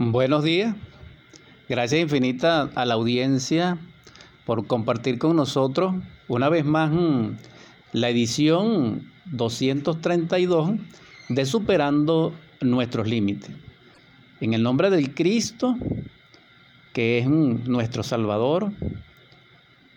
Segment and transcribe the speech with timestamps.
[0.00, 0.76] Buenos días.
[1.68, 3.78] Gracias infinita a la audiencia
[4.46, 5.96] por compartir con nosotros
[6.28, 7.30] una vez más mm,
[7.94, 10.70] la edición 232
[11.30, 13.50] de Superando nuestros límites.
[14.40, 15.76] En el nombre del Cristo,
[16.92, 18.70] que es mm, nuestro Salvador,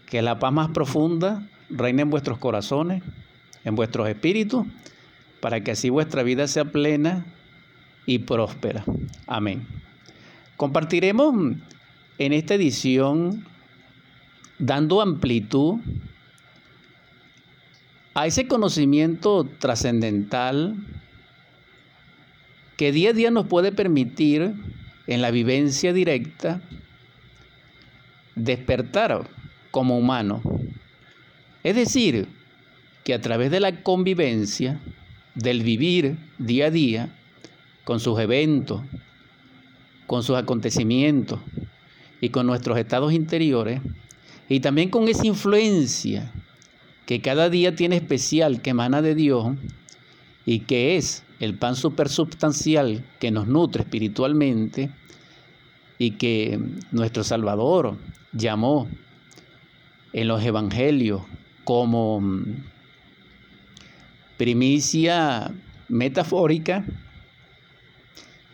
[0.07, 3.04] que la paz más profunda reine en vuestros corazones,
[3.63, 4.65] en vuestros espíritus,
[5.41, 7.23] para que así vuestra vida sea plena
[8.07, 8.83] y próspera.
[9.27, 9.68] Amén.
[10.61, 11.56] Compartiremos
[12.20, 13.47] en esta edición
[14.60, 15.79] dando amplitud
[18.14, 20.75] a ese conocimiento trascendental
[22.78, 24.54] que día a día nos puede permitir
[25.07, 26.61] en la vivencia directa
[28.36, 29.28] despertar
[29.71, 30.43] como humano.
[31.64, 32.28] Es decir,
[33.03, 34.80] que a través de la convivencia,
[35.33, 37.09] del vivir día a día,
[37.83, 38.83] con sus eventos,
[40.11, 41.39] con sus acontecimientos
[42.19, 43.80] y con nuestros estados interiores,
[44.49, 46.33] y también con esa influencia
[47.05, 49.55] que cada día tiene especial, que emana de Dios,
[50.45, 54.91] y que es el pan supersubstancial que nos nutre espiritualmente,
[55.97, 56.59] y que
[56.91, 57.97] nuestro Salvador
[58.33, 58.89] llamó
[60.11, 61.22] en los evangelios
[61.63, 62.66] como mm,
[64.35, 65.53] primicia
[65.88, 66.83] metafórica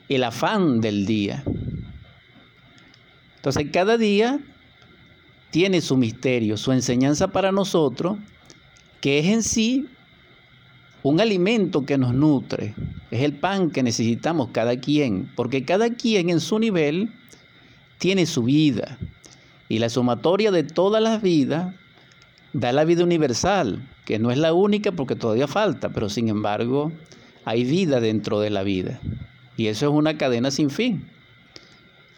[0.09, 1.43] el afán del día.
[3.47, 4.41] Entonces cada día
[5.51, 8.17] tiene su misterio, su enseñanza para nosotros,
[8.99, 9.85] que es en sí
[11.01, 12.75] un alimento que nos nutre,
[13.09, 17.09] es el pan que necesitamos cada quien, porque cada quien en su nivel
[17.99, 18.97] tiene su vida,
[19.69, 21.73] y la sumatoria de todas las vidas
[22.51, 26.91] da la vida universal, que no es la única porque todavía falta, pero sin embargo
[27.45, 28.99] hay vida dentro de la vida.
[29.55, 31.09] Y eso es una cadena sin fin,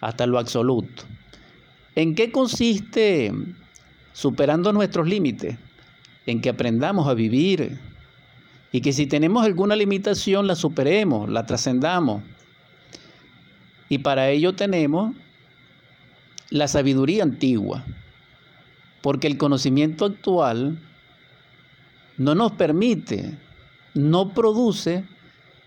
[0.02, 1.04] hasta lo absoluto.
[2.00, 3.34] ¿En qué consiste
[4.14, 5.58] superando nuestros límites?
[6.26, 7.78] En que aprendamos a vivir
[8.72, 12.24] y que si tenemos alguna limitación la superemos, la trascendamos.
[13.90, 15.14] Y para ello tenemos
[16.50, 17.84] la sabiduría antigua,
[19.02, 20.80] porque el conocimiento actual
[22.16, 23.38] no nos permite,
[23.94, 25.04] no produce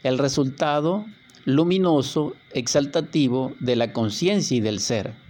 [0.02, 1.04] el resultado
[1.44, 5.21] luminoso, exaltativo de la conciencia y del ser.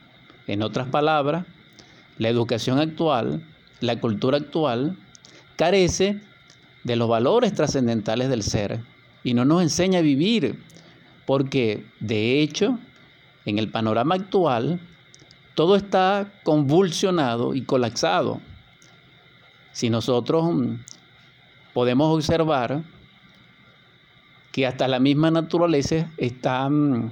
[0.46, 1.46] En otras palabras,
[2.18, 3.42] la educación actual,
[3.80, 4.96] la cultura actual,
[5.56, 6.20] carece
[6.84, 8.80] de los valores trascendentales del ser
[9.24, 10.58] y no nos enseña a vivir,
[11.26, 12.78] porque de hecho,
[13.44, 14.80] en el panorama actual,
[15.54, 18.40] todo está convulsionado y colapsado.
[19.72, 20.74] Si nosotros mm,
[21.72, 22.82] podemos observar
[24.50, 27.10] que hasta la misma naturaleza está mm,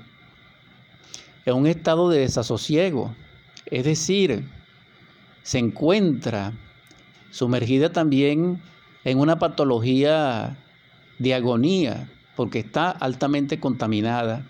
[1.51, 3.15] en un estado de desasosiego,
[3.67, 4.45] es decir,
[5.43, 6.53] se encuentra
[7.31, 8.61] sumergida también
[9.05, 10.57] en una patología
[11.19, 14.47] de agonía, porque está altamente contaminada.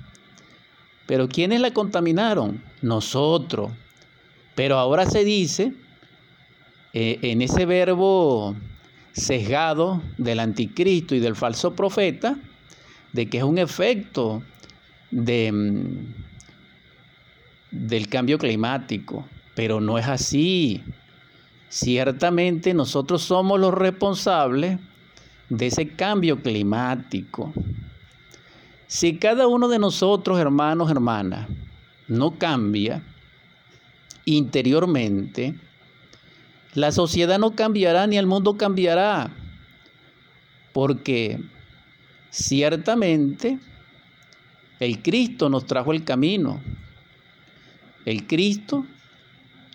[1.06, 2.62] Pero ¿quiénes la contaminaron?
[2.82, 3.72] Nosotros.
[4.54, 5.72] Pero ahora se dice,
[6.92, 8.54] eh, en ese verbo
[9.12, 12.36] sesgado del anticristo y del falso profeta,
[13.12, 14.42] de que es un efecto
[15.10, 16.29] de, mm,
[17.70, 20.82] del cambio climático, pero no es así.
[21.68, 24.78] Ciertamente nosotros somos los responsables
[25.48, 27.52] de ese cambio climático.
[28.86, 31.48] Si cada uno de nosotros, hermanos, hermanas,
[32.08, 33.02] no cambia
[34.24, 35.54] interiormente,
[36.74, 39.30] la sociedad no cambiará ni el mundo cambiará,
[40.72, 41.40] porque
[42.30, 43.58] Ciertamente,
[44.78, 46.60] el Cristo nos trajo el camino.
[48.04, 48.86] El Cristo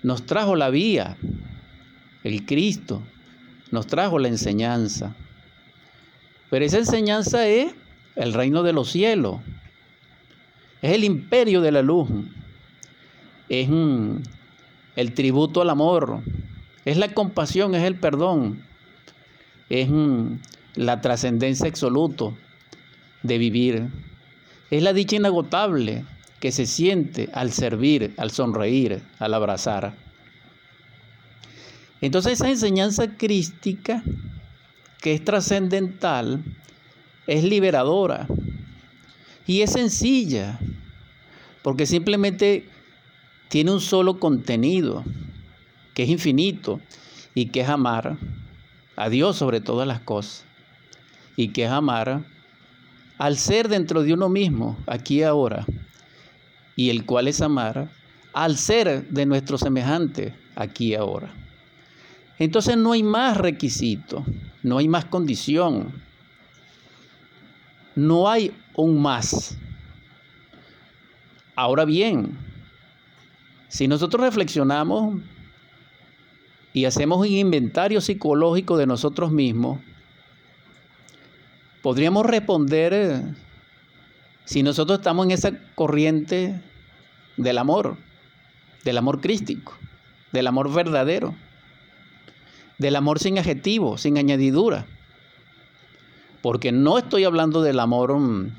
[0.03, 1.17] nos trajo la vía.
[2.23, 3.03] El Cristo
[3.71, 5.15] nos trajo la enseñanza.
[6.49, 7.73] Pero esa enseñanza es
[8.15, 9.41] el reino de los cielos.
[10.81, 12.09] Es el imperio de la luz.
[13.49, 13.69] Es
[14.95, 16.21] el tributo al amor.
[16.83, 18.63] Es la compasión, es el perdón.
[19.69, 19.89] Es
[20.75, 22.25] la trascendencia absoluta
[23.23, 23.89] de vivir.
[24.71, 26.05] Es la dicha inagotable
[26.39, 29.95] que se siente al servir, al sonreír, al abrazar.
[32.01, 34.03] Entonces esa enseñanza crística,
[35.01, 36.43] que es trascendental,
[37.27, 38.27] es liberadora
[39.47, 40.59] y es sencilla,
[41.63, 42.67] porque simplemente
[43.49, 45.03] tiene un solo contenido,
[45.93, 46.81] que es infinito
[47.33, 48.17] y que es amar
[48.95, 50.45] a Dios sobre todas las cosas
[51.35, 52.25] y que es amar
[53.17, 55.65] al ser dentro de uno mismo, aquí y ahora.
[56.75, 57.89] Y el cual es amar
[58.33, 61.33] al ser de nuestro semejante aquí y ahora.
[62.37, 64.25] Entonces no hay más requisito,
[64.61, 65.93] no hay más condición,
[67.95, 69.57] no hay un más.
[71.55, 72.37] Ahora bien,
[73.69, 75.21] si nosotros reflexionamos
[76.73, 79.79] y hacemos un inventario psicológico de nosotros mismos,
[81.81, 83.23] podríamos responder
[84.45, 86.61] si nosotros estamos en esa corriente
[87.37, 87.97] del amor,
[88.83, 89.73] del amor crístico,
[90.31, 91.35] del amor verdadero,
[92.77, 94.85] del amor sin adjetivo, sin añadidura.
[96.41, 98.51] Porque no estoy hablando del amor mm,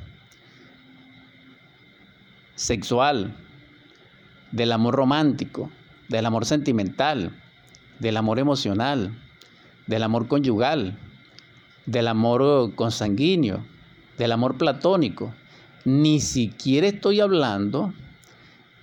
[2.56, 3.36] sexual,
[4.50, 5.70] del amor romántico,
[6.08, 7.32] del amor sentimental,
[7.98, 9.16] del amor emocional,
[9.86, 10.98] del amor conyugal,
[11.84, 13.64] del amor consanguíneo,
[14.18, 15.32] del amor platónico.
[15.86, 17.94] Ni siquiera estoy hablando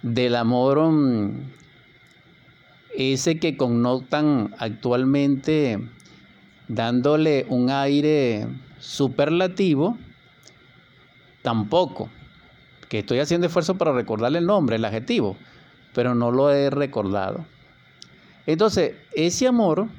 [0.04, 1.52] del amor mm,
[2.96, 5.82] ese que connotan actualmente
[6.70, 8.48] dándole un aire
[8.80, 9.98] superlativo,
[11.42, 12.10] tampoco,
[12.88, 15.36] que estoy haciendo esfuerzo para recordarle el nombre, el adjetivo,
[15.94, 17.46] pero no lo he recordado.
[18.46, 19.90] Entonces, ese amor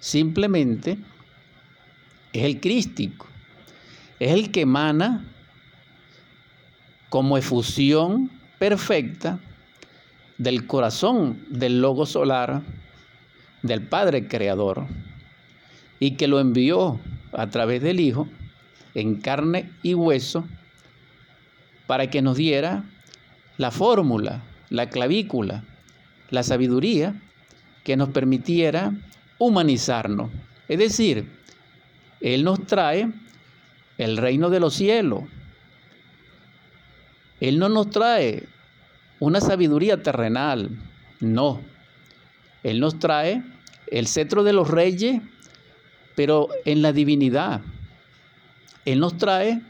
[0.00, 0.96] simplemente
[2.32, 3.26] es el crístico,
[4.18, 5.35] es el que emana
[7.08, 9.38] como efusión perfecta
[10.38, 12.62] del corazón del Logo Solar,
[13.62, 14.86] del Padre Creador,
[15.98, 17.00] y que lo envió
[17.32, 18.28] a través del Hijo
[18.94, 20.44] en carne y hueso
[21.86, 22.84] para que nos diera
[23.56, 25.64] la fórmula, la clavícula,
[26.30, 27.14] la sabiduría
[27.84, 28.92] que nos permitiera
[29.38, 30.30] humanizarnos.
[30.68, 31.30] Es decir,
[32.20, 33.10] Él nos trae
[33.98, 35.24] el reino de los cielos.
[37.40, 38.48] Él no nos trae
[39.20, 40.70] una sabiduría terrenal,
[41.20, 41.60] no.
[42.62, 43.42] Él nos trae
[43.90, 45.20] el cetro de los reyes,
[46.14, 47.60] pero en la divinidad.
[48.84, 49.60] Él nos trae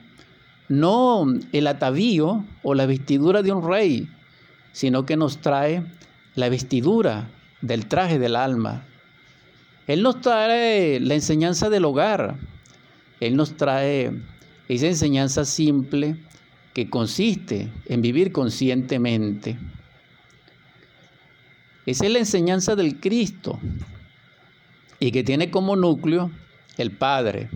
[0.69, 4.09] no el atavío o la vestidura de un rey,
[4.73, 5.85] sino que nos trae
[6.35, 7.29] la vestidura
[7.61, 8.85] del traje del alma.
[9.87, 12.37] Él nos trae la enseñanza del hogar.
[13.21, 14.13] Él nos trae
[14.69, 16.17] esa enseñanza simple
[16.77, 19.57] que consiste en vivir conscientemente.
[21.87, 23.59] Esa es la enseñanza del Cristo
[25.01, 26.31] y que tiene como núcleo
[26.77, 27.49] el Padre,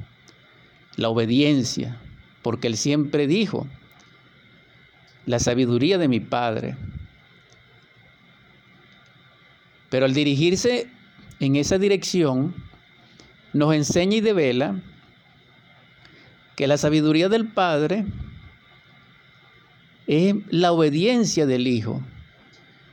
[0.96, 1.98] la obediencia,
[2.40, 3.66] porque Él siempre dijo,
[5.26, 6.78] la sabiduría de mi Padre,
[9.90, 10.88] pero al dirigirse
[11.40, 12.54] en esa dirección,
[13.52, 14.80] nos enseña y devela
[16.56, 18.06] que la sabiduría del Padre
[20.10, 22.00] es la obediencia del Hijo.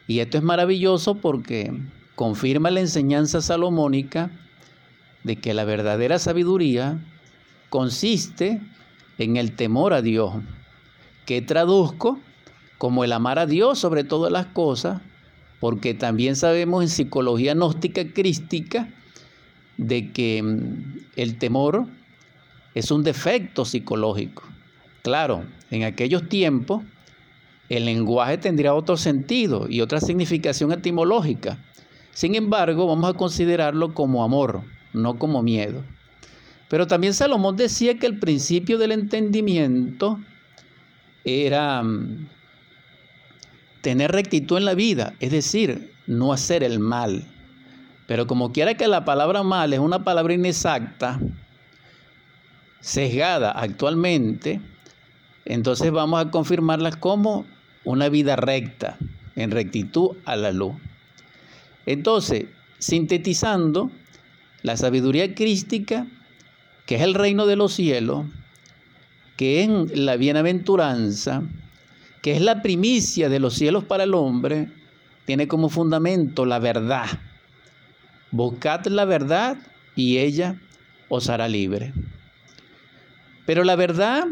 [0.05, 1.75] Y esto es maravilloso porque
[2.13, 4.29] confirma la enseñanza salomónica
[5.23, 6.99] de que la verdadera sabiduría
[7.69, 8.61] consiste
[9.17, 10.35] en el temor a Dios,
[11.25, 12.19] que traduzco
[12.77, 15.01] como el amar a Dios sobre todas las cosas
[15.59, 18.89] porque también sabemos en psicología gnóstica crística
[19.77, 21.87] de que mm, el temor
[22.75, 24.43] es un defecto psicológico.
[25.01, 26.83] Claro, en aquellos tiempos
[27.69, 31.57] el lenguaje tendría otro sentido y otra significación etimológica.
[32.13, 34.63] Sin embargo, vamos a considerarlo como amor,
[34.93, 35.83] no como miedo.
[36.69, 40.19] Pero también Salomón decía que el principio del entendimiento
[41.23, 42.27] era mm,
[43.81, 47.25] tener rectitud en la vida, es decir, no hacer el mal.
[48.07, 51.19] Pero como quiera que la palabra mal es una palabra inexacta,
[52.79, 54.61] sesgada actualmente,
[55.45, 57.45] entonces vamos a confirmarla como
[57.87, 58.97] una vida recta,
[59.37, 60.75] en rectitud a la luz.
[61.85, 62.47] Entonces,
[62.79, 63.89] sintetizando,
[64.61, 66.05] la sabiduría crística,
[66.85, 68.25] que es el reino de los cielos,
[69.37, 71.43] que es la bienaventuranza,
[72.21, 74.67] que es la primicia de los cielos para el hombre,
[75.23, 77.07] tiene como fundamento la verdad.
[78.31, 79.55] Buscad la verdad
[79.95, 80.59] y ella
[81.07, 81.93] os hará libre.
[83.45, 84.25] Pero la verdad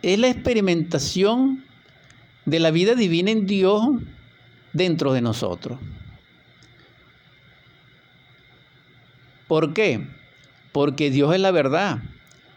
[0.00, 1.62] es la experimentación
[2.44, 3.82] de la vida divina en Dios
[4.72, 5.78] dentro de nosotros.
[9.46, 10.06] ¿Por qué?
[10.72, 12.02] Porque Dios es la verdad.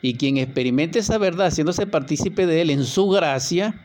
[0.02, 3.76] Y quien experimente esa verdad, haciéndose partícipe de Él en su gracia,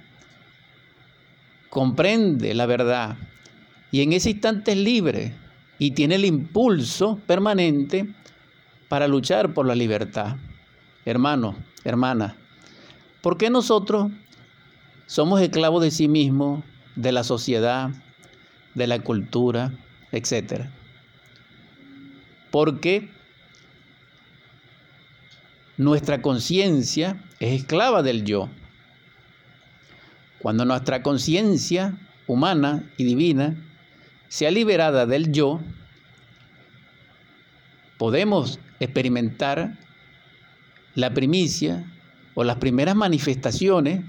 [1.70, 3.16] comprende la verdad.
[3.90, 5.34] Y en ese instante es libre
[5.78, 8.14] y tiene el impulso permanente
[8.88, 10.36] para luchar por la libertad.
[11.04, 12.36] Hermano, hermana,
[13.22, 14.10] ¿por qué nosotros
[15.10, 16.62] somos esclavos de sí mismos,
[16.94, 17.90] de la sociedad,
[18.76, 19.72] de la cultura,
[20.12, 20.66] etc.
[22.52, 23.10] Porque
[25.76, 28.48] nuestra conciencia es esclava del yo.
[30.38, 31.98] Cuando nuestra conciencia
[32.28, 33.56] humana y divina
[34.28, 35.60] sea liberada del yo,
[37.98, 39.76] podemos experimentar
[40.94, 41.84] la primicia
[42.34, 44.04] o las primeras manifestaciones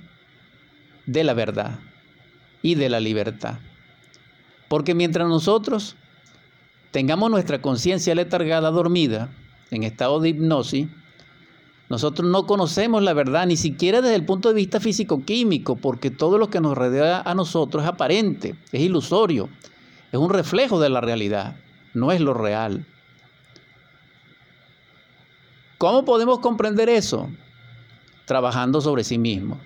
[1.05, 1.79] de la verdad
[2.62, 3.60] y de la libertad.
[4.67, 5.96] Porque mientras nosotros
[6.91, 9.29] tengamos nuestra conciencia letargada, dormida,
[9.72, 10.88] en estado de hipnosis,
[11.89, 16.38] nosotros no conocemos la verdad, ni siquiera desde el punto de vista físico-químico, porque todo
[16.38, 19.50] lo que nos rodea a nosotros es aparente, es ilusorio,
[20.12, 21.58] es un reflejo de la realidad,
[21.93, 22.86] no es lo real.
[25.77, 27.29] ¿Cómo podemos comprender eso?
[28.25, 29.60] Trabajando sobre sí mismo.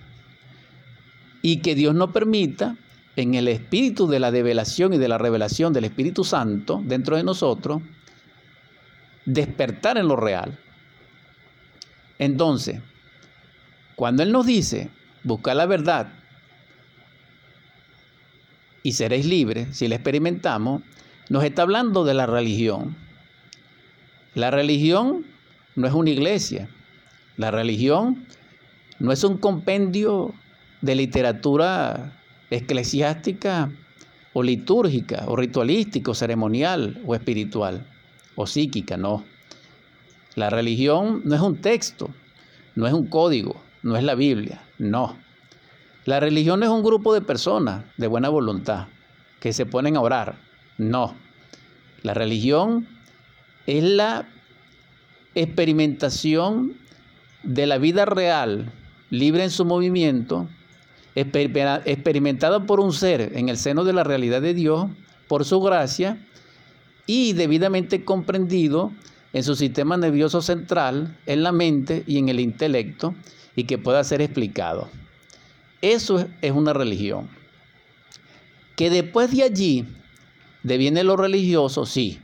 [1.46, 2.76] Y que Dios nos permita,
[3.14, 7.22] en el espíritu de la develación y de la revelación del Espíritu Santo dentro de
[7.22, 7.82] nosotros,
[9.26, 10.58] despertar en lo real.
[12.18, 12.80] Entonces,
[13.94, 14.90] cuando Él nos dice,
[15.22, 16.08] busca la verdad
[18.82, 20.82] y seréis libres, si la experimentamos,
[21.28, 22.96] nos está hablando de la religión.
[24.34, 25.24] La religión
[25.76, 26.68] no es una iglesia.
[27.36, 28.26] La religión
[28.98, 30.34] no es un compendio
[30.86, 32.12] de literatura
[32.48, 33.70] eclesiástica
[34.32, 37.84] o litúrgica o ritualística o ceremonial o espiritual
[38.36, 39.24] o psíquica, no.
[40.36, 42.10] La religión no es un texto,
[42.74, 45.16] no es un código, no es la Biblia, no.
[46.04, 48.86] La religión es un grupo de personas de buena voluntad
[49.40, 50.36] que se ponen a orar,
[50.78, 51.14] no.
[52.02, 52.86] La religión
[53.66, 54.28] es la
[55.34, 56.74] experimentación
[57.42, 58.72] de la vida real,
[59.10, 60.48] libre en su movimiento,
[61.16, 64.86] experimentada por un ser en el seno de la realidad de Dios,
[65.26, 66.18] por su gracia,
[67.06, 68.92] y debidamente comprendido
[69.32, 73.14] en su sistema nervioso central, en la mente y en el intelecto,
[73.54, 74.88] y que pueda ser explicado.
[75.82, 77.28] Eso es una religión.
[78.76, 79.84] Que después de allí
[80.62, 82.18] deviene lo religioso, sí,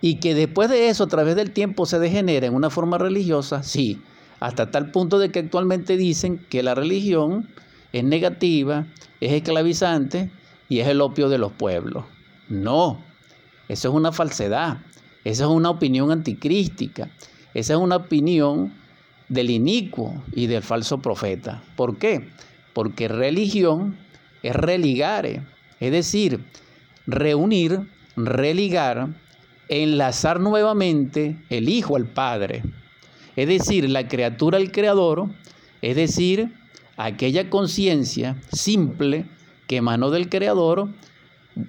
[0.00, 3.62] y que después de eso, a través del tiempo, se degenera en una forma religiosa,
[3.62, 4.00] sí,
[4.38, 7.48] hasta tal punto de que actualmente dicen que la religión
[7.92, 8.86] es negativa,
[9.20, 10.30] es esclavizante
[10.68, 12.04] y es el opio de los pueblos.
[12.48, 13.00] No,
[13.68, 14.78] eso es una falsedad,
[15.24, 17.08] esa es una opinión anticrística,
[17.54, 18.72] esa es una opinión
[19.28, 21.62] del inicuo y del falso profeta.
[21.74, 22.28] ¿Por qué?
[22.72, 23.96] Porque religión
[24.42, 25.42] es religare,
[25.80, 26.44] es decir,
[27.06, 29.08] reunir, religar
[29.68, 32.62] enlazar nuevamente el Hijo al Padre,
[33.34, 35.28] es decir, la criatura al Creador,
[35.82, 36.52] es decir,
[36.96, 39.26] aquella conciencia simple
[39.66, 40.88] que emanó del Creador,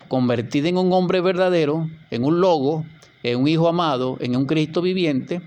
[0.07, 2.85] convertida en un hombre verdadero, en un logo,
[3.23, 5.41] en un Hijo amado, en un Cristo viviente,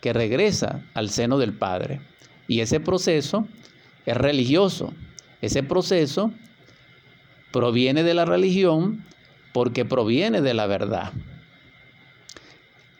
[0.00, 2.00] que regresa al seno del Padre.
[2.46, 3.46] Y ese proceso
[4.04, 4.92] es religioso.
[5.40, 6.30] Ese proceso
[7.52, 9.04] proviene de la religión
[9.52, 11.12] porque proviene de la verdad.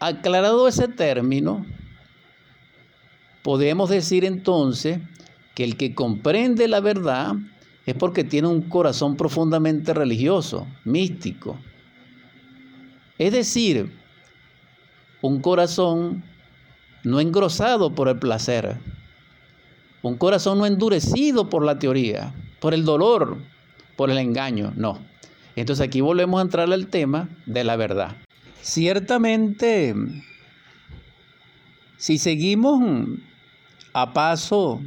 [0.00, 1.66] Aclarado ese término,
[3.42, 4.98] podemos decir entonces
[5.54, 7.34] que el que comprende la verdad
[7.86, 11.58] es porque tiene un corazón profundamente religioso, místico.
[13.18, 13.92] Es decir,
[15.20, 16.24] un corazón
[17.04, 18.78] no engrosado por el placer,
[20.02, 23.38] un corazón no endurecido por la teoría, por el dolor,
[23.96, 24.98] por el engaño, no.
[25.56, 28.16] Entonces aquí volvemos a entrar al tema de la verdad.
[28.60, 29.94] Ciertamente,
[31.96, 32.82] si seguimos
[33.92, 34.80] a paso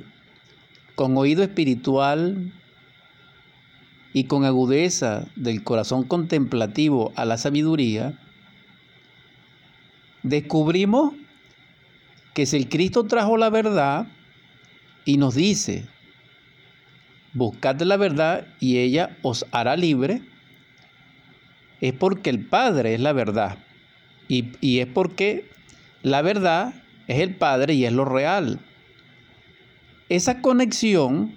[0.97, 2.51] con oído espiritual
[4.13, 8.19] y con agudeza del corazón contemplativo a la sabiduría,
[10.23, 11.13] descubrimos
[12.33, 14.07] que si el Cristo trajo la verdad
[15.05, 15.85] y nos dice,
[17.33, 20.23] buscad la verdad y ella os hará libre,
[21.79, 23.59] es porque el Padre es la verdad.
[24.27, 25.47] Y, es porque
[26.01, 26.73] la verdad
[27.05, 28.59] es el Padre y es lo real.
[30.09, 31.35] Esa conexión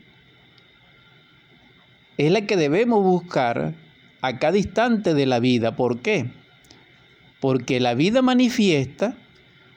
[2.19, 3.75] es la que debemos buscar
[4.21, 4.59] a cada
[5.15, 5.77] de la vida.
[5.77, 6.31] ¿Por qué?
[7.41, 9.17] Porque la vida manifiesta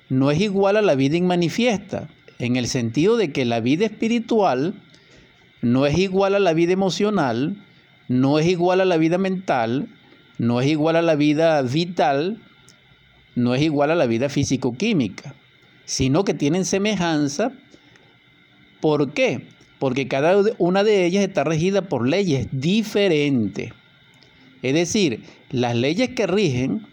[0.10, 2.10] no es igual a la vida inmanifiesta,
[2.40, 4.76] en el sentido de que la vida espiritual
[5.62, 7.56] no es igual a la vida emocional,
[8.10, 9.88] no es igual a la vida mental,
[10.38, 12.42] no es igual a la vida vital,
[13.36, 15.34] no es igual a la vida físico-química,
[15.86, 17.54] sino que tienen semejanza.
[18.84, 19.48] ¿Por qué?
[19.84, 23.74] porque cada una de ellas está regida por leyes diferentes.
[24.62, 26.88] Es decir, las leyes que rigen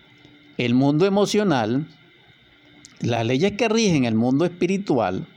[0.57, 1.87] el mundo emocional,
[2.99, 5.29] las leyes que rigen el mundo espiritual,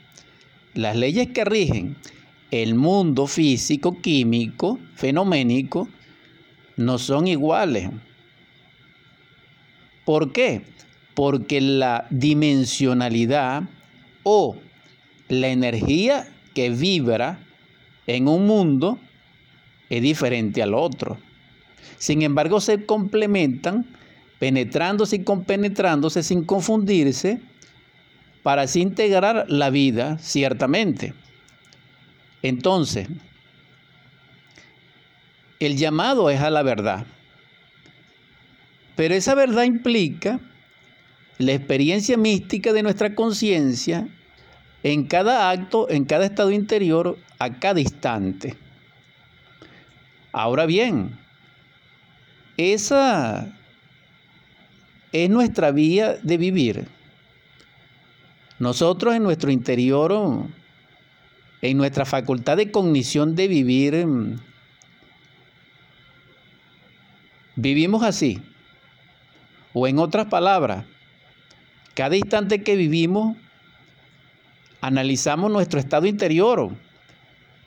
[0.73, 1.95] las leyes que rigen
[2.49, 5.87] el mundo físico, químico, fenoménico,
[6.75, 7.91] no son iguales.
[10.05, 10.63] ¿Por qué?
[11.13, 13.69] Porque la dimensionalidad
[14.23, 14.57] o
[15.29, 17.39] la energía que vibra
[18.07, 18.99] en un mundo
[19.89, 21.17] es diferente al otro.
[21.97, 23.85] Sin embargo, se complementan,
[24.39, 27.41] penetrándose y compenetrándose sin confundirse,
[28.41, 31.13] para así integrar la vida, ciertamente.
[32.41, 33.07] Entonces,
[35.59, 37.05] el llamado es a la verdad.
[38.95, 40.39] Pero esa verdad implica
[41.37, 44.07] la experiencia mística de nuestra conciencia
[44.83, 48.55] en cada acto, en cada estado interior, a cada instante.
[50.33, 51.17] Ahora bien,
[52.57, 53.47] esa
[55.11, 56.87] es nuestra vía de vivir.
[58.59, 60.47] Nosotros en nuestro interior,
[61.61, 64.07] en nuestra facultad de cognición de vivir,
[67.55, 68.41] vivimos así.
[69.73, 70.85] O en otras palabras,
[71.95, 73.37] cada instante que vivimos,
[74.83, 76.75] analizamos nuestro estado interior,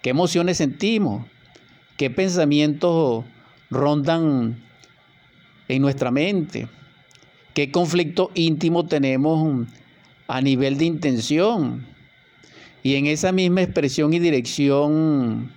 [0.03, 1.25] qué emociones sentimos,
[1.97, 3.25] qué pensamientos
[3.71, 4.63] rondan
[5.67, 6.69] en nuestra mente,
[7.55, 9.67] qué conflicto íntimo tenemos
[10.29, 11.87] a nivel de intención.
[12.83, 15.51] Y en esa misma expresión y dirección,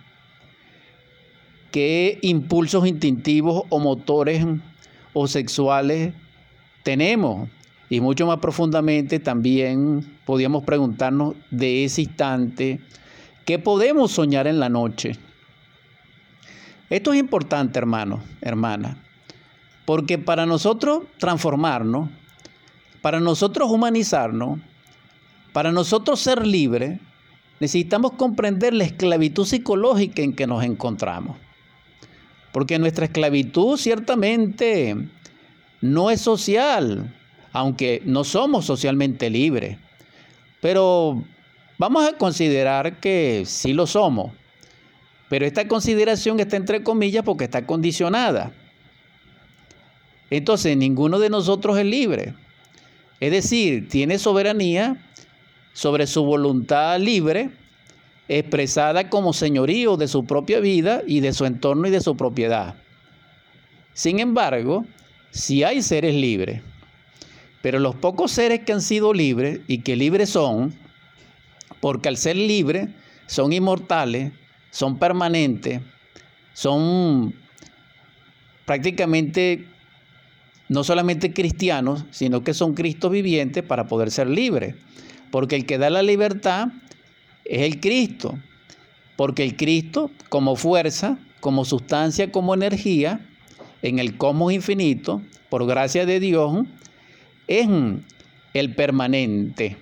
[1.71, 4.45] qué impulsos instintivos o motores
[5.11, 6.13] o sexuales
[6.83, 7.49] tenemos.
[7.89, 12.79] Y mucho más profundamente también podíamos preguntarnos de ese instante,
[13.45, 15.17] ¿qué podemos soñar en la noche?
[16.89, 18.97] Esto es importante, hermano, hermana,
[19.85, 22.09] porque para nosotros transformarnos,
[23.01, 24.59] para nosotros humanizarnos,
[25.51, 26.99] para nosotros ser libres,
[27.59, 31.37] necesitamos comprender la esclavitud psicológica en que nos encontramos.
[32.51, 34.95] Porque nuestra esclavitud ciertamente
[35.81, 37.15] no es social,
[37.51, 39.77] aunque no somos socialmente libres.
[40.61, 41.23] Pero
[41.77, 44.31] vamos a considerar que sí lo somos.
[45.29, 48.51] Pero esta consideración está entre comillas porque está condicionada.
[50.29, 52.33] Entonces, ninguno de nosotros es libre.
[53.19, 54.97] Es decir, tiene soberanía
[55.73, 57.51] sobre su voluntad libre,
[58.27, 62.75] expresada como señorío de su propia vida y de su entorno y de su propiedad.
[63.93, 64.85] Sin embargo,
[65.31, 66.61] si hay seres libres,
[67.61, 70.73] pero los pocos seres que han sido libres y que libres son,
[71.79, 72.89] porque al ser libres
[73.27, 74.31] son inmortales,
[74.71, 75.81] son permanentes,
[76.53, 77.33] son
[78.65, 79.65] prácticamente
[80.69, 84.75] no solamente cristianos, sino que son Cristo vivientes para poder ser libres.
[85.31, 86.69] Porque el que da la libertad
[87.43, 88.37] es el Cristo.
[89.15, 93.25] Porque el Cristo, como fuerza, como sustancia, como energía,
[93.81, 96.65] en el cosmos infinito, por gracia de Dios,
[97.49, 97.67] es
[98.53, 99.75] el permanente.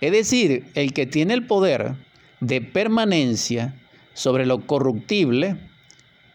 [0.00, 1.94] Es decir, el que tiene el poder
[2.40, 3.74] de permanencia
[4.12, 5.56] sobre lo corruptible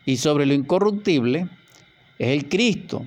[0.05, 1.47] y sobre lo incorruptible
[2.17, 3.05] es el Cristo.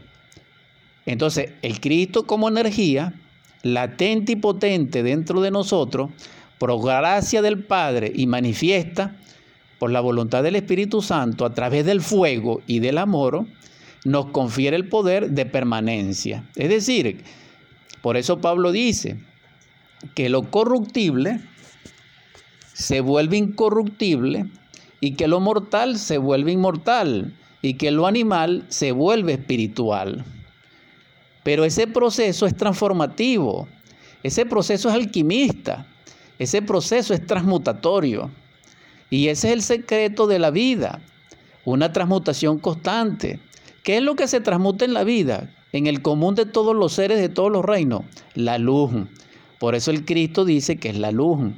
[1.07, 3.15] Entonces, el Cristo como energía,
[3.63, 6.11] latente y potente dentro de nosotros,
[6.59, 9.17] por gracia del Padre y manifiesta
[9.79, 13.47] por la voluntad del Espíritu Santo a través del fuego y del amor,
[14.05, 16.45] nos confiere el poder de permanencia.
[16.55, 17.25] Es decir,
[18.03, 19.19] por eso Pablo dice
[20.15, 21.41] que lo corruptible
[22.75, 24.47] se vuelve incorruptible
[25.01, 30.25] y que lo mortal se vuelve inmortal y que lo animal se vuelve espiritual.
[31.45, 33.69] Pero ese proceso es transformativo,
[34.23, 35.87] ese proceso es alquimista,
[36.39, 38.31] ese proceso es transmutatorio.
[39.11, 41.01] Y ese es el secreto de la vida,
[41.65, 43.41] una transmutación constante.
[43.83, 45.51] ¿Qué es lo que se transmuta en la vida?
[45.73, 48.03] En el común de todos los seres de todos los reinos,
[48.35, 48.93] la luz.
[49.59, 51.53] Por eso el Cristo dice que es la luz,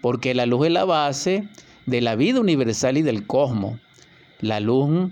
[0.00, 1.48] porque la luz es la base
[1.86, 3.80] de la vida universal y del cosmos.
[4.40, 5.10] La luz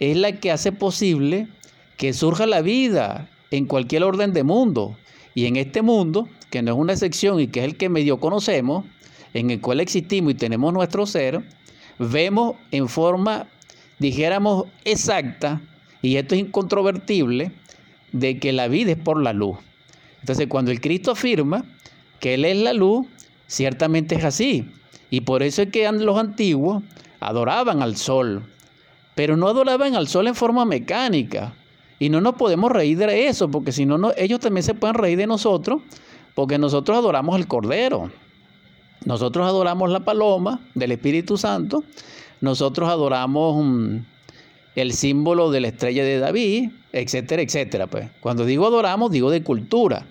[0.00, 1.48] es la que hace posible
[1.96, 4.96] que surja la vida en cualquier orden de mundo.
[5.34, 8.20] Y en este mundo, que no es una excepción y que es el que medio
[8.20, 8.84] conocemos,
[9.34, 11.42] en el cual existimos y tenemos nuestro ser,
[11.98, 13.48] vemos en forma,
[13.98, 15.60] dijéramos, exacta,
[16.00, 17.52] y esto es incontrovertible,
[18.18, 19.58] de que la vida es por la luz.
[20.20, 21.64] Entonces, cuando el Cristo afirma
[22.20, 23.06] que Él es la luz,
[23.46, 24.68] ciertamente es así.
[25.10, 26.82] Y por eso es que los antiguos
[27.20, 28.42] adoraban al sol,
[29.14, 31.54] pero no adoraban al sol en forma mecánica.
[31.98, 35.16] Y no nos podemos reír de eso, porque si no, ellos también se pueden reír
[35.18, 35.82] de nosotros,
[36.34, 38.10] porque nosotros adoramos el Cordero.
[39.04, 41.84] Nosotros adoramos la paloma del Espíritu Santo.
[42.40, 43.96] Nosotros adoramos mm,
[44.74, 47.86] el símbolo de la estrella de David, etcétera, etcétera.
[47.86, 48.08] Pues.
[48.20, 50.06] Cuando digo adoramos, digo de cultura.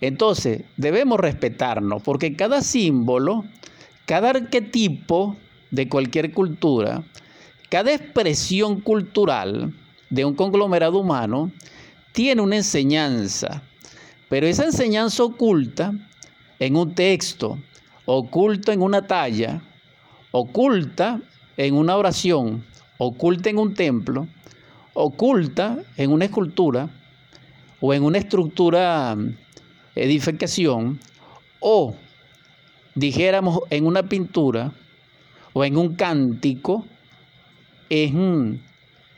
[0.00, 3.44] Entonces, debemos respetarnos, porque cada símbolo,
[4.06, 5.36] cada arquetipo
[5.70, 7.02] de cualquier cultura,
[7.68, 9.74] cada expresión cultural
[10.10, 11.50] de un conglomerado humano,
[12.12, 13.62] tiene una enseñanza,
[14.28, 15.92] pero esa enseñanza oculta
[16.58, 17.58] en un texto,
[18.06, 19.62] oculta en una talla,
[20.30, 21.20] oculta
[21.56, 22.64] en una oración,
[22.98, 24.28] oculta en un templo,
[25.00, 26.90] oculta en una escultura
[27.80, 29.16] o en una estructura
[29.94, 30.98] edificación
[31.60, 31.94] o
[32.96, 34.72] dijéramos en una pintura
[35.52, 36.84] o en un cántico
[37.88, 38.12] es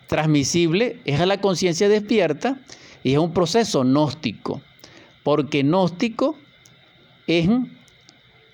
[0.06, 2.60] transmisible, es a la conciencia despierta
[3.02, 4.60] y es un proceso gnóstico,
[5.22, 6.36] porque gnóstico
[7.26, 7.48] es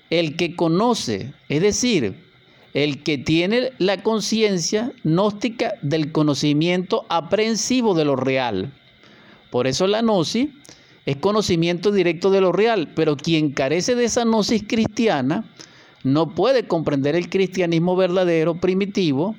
[0.09, 2.26] el que conoce, es decir,
[2.77, 8.71] el que tiene la conciencia gnóstica del conocimiento aprehensivo de lo real.
[9.49, 10.49] Por eso la gnosis
[11.07, 15.43] es conocimiento directo de lo real, pero quien carece de esa gnosis cristiana
[16.03, 19.35] no puede comprender el cristianismo verdadero, primitivo,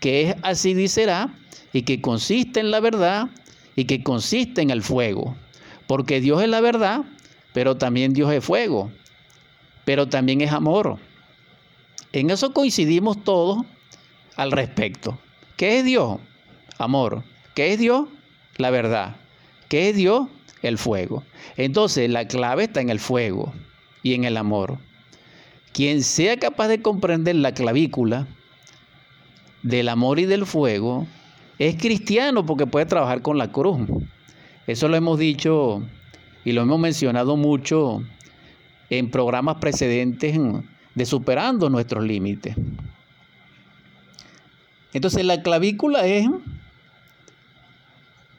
[0.00, 1.28] que es así dicerá,
[1.74, 3.28] y que consiste en la verdad
[3.76, 5.36] y que consiste en el fuego.
[5.86, 7.04] Porque Dios es la verdad,
[7.52, 8.90] pero también Dios es fuego,
[9.84, 10.98] pero también es amor.
[12.12, 13.64] En eso coincidimos todos
[14.36, 15.18] al respecto.
[15.56, 16.18] ¿Qué es Dios?
[16.78, 17.24] Amor.
[17.54, 18.08] ¿Qué es Dios?
[18.56, 19.16] La verdad.
[19.68, 20.28] ¿Qué es Dios?
[20.62, 21.24] el fuego.
[21.56, 23.52] Entonces la clave está en el fuego
[24.02, 24.78] y en el amor.
[25.72, 28.26] Quien sea capaz de comprender la clavícula
[29.62, 31.06] del amor y del fuego
[31.58, 33.80] es cristiano porque puede trabajar con la cruz.
[34.66, 35.82] Eso lo hemos dicho
[36.44, 38.02] y lo hemos mencionado mucho
[38.90, 40.38] en programas precedentes
[40.94, 42.56] de superando nuestros límites.
[44.92, 46.28] Entonces la clavícula es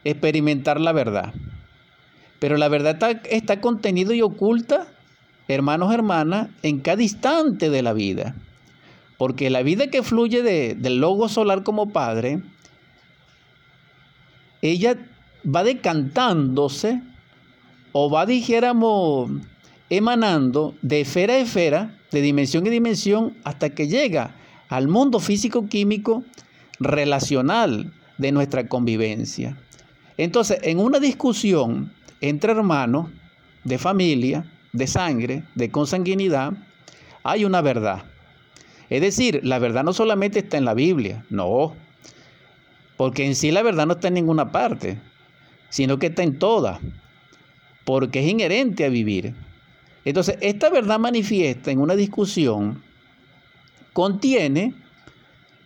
[0.04, 1.34] experimentar la verdad.
[2.38, 4.86] Pero la verdad está, está contenida y oculta,
[5.48, 8.34] hermanos, hermanas, en cada instante de la vida.
[9.18, 12.42] Porque la vida que fluye del logo solar como padre,
[14.60, 14.96] ella
[15.44, 17.02] va decantándose
[17.92, 19.30] o va, dijéramos,
[19.88, 24.36] emanando de esfera a esfera, de dimensión en dimensión, hasta que llega
[24.68, 26.24] al mundo físico-químico
[26.78, 29.58] relacional de nuestra convivencia.
[30.16, 33.08] Entonces, en una discusión entre hermanos,
[33.64, 36.52] de familia, de sangre, de consanguinidad,
[37.22, 38.04] hay una verdad.
[38.90, 41.74] Es decir, la verdad no solamente está en la Biblia, no,
[42.96, 45.00] porque en sí la verdad no está en ninguna parte,
[45.68, 46.78] sino que está en todas,
[47.84, 49.34] porque es inherente a vivir.
[50.04, 52.82] Entonces, esta verdad manifiesta en una discusión
[53.92, 54.74] contiene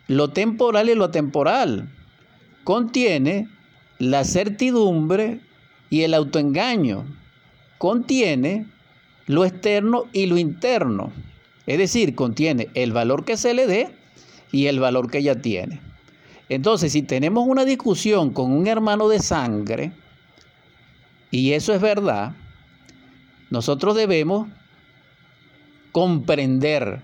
[0.07, 1.89] lo temporal y lo temporal,
[2.65, 3.49] contiene
[3.99, 5.41] la certidumbre
[5.91, 7.05] y el autoengaño
[7.79, 8.67] contiene
[9.27, 11.13] lo externo y lo interno.
[11.67, 13.91] Es decir, contiene el valor que se le dé
[14.53, 15.81] y el valor que ella tiene.
[16.49, 19.93] Entonces, si tenemos una discusión con un hermano de sangre,
[21.31, 22.35] y eso es verdad,
[23.51, 24.49] nosotros debemos
[25.93, 27.01] comprender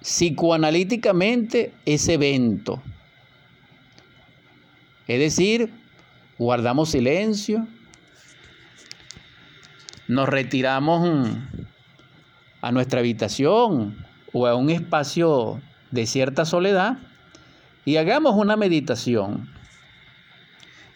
[0.00, 2.82] psicoanalíticamente ese evento.
[5.06, 5.72] Es decir,
[6.38, 7.66] guardamos silencio,
[10.06, 11.28] nos retiramos
[12.60, 16.98] a nuestra habitación o a un espacio de cierta soledad
[17.84, 19.50] y hagamos una meditación.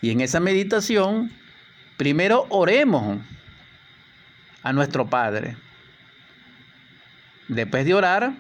[0.00, 1.30] Y en esa meditación,
[1.96, 3.18] primero oremos
[4.62, 5.56] a nuestro Padre.
[7.48, 8.34] Después de orar,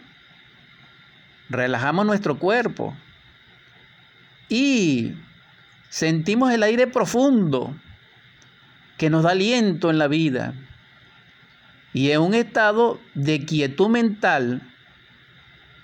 [1.48, 2.96] relajamos nuestro cuerpo
[4.48, 5.14] y
[5.92, 7.76] Sentimos el aire profundo
[8.96, 10.54] que nos da aliento en la vida.
[11.92, 14.62] Y es un estado de quietud mental,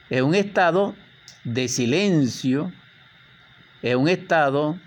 [0.08, 0.96] es un estado
[1.44, 2.72] de silencio,
[3.82, 4.78] es un estado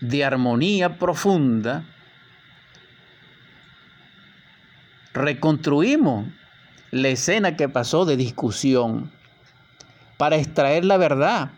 [0.00, 1.82] de armonía profunda.
[5.14, 6.26] Reconstruimos
[6.90, 9.10] la escena que pasó de discusión
[10.16, 11.52] para extraer la verdad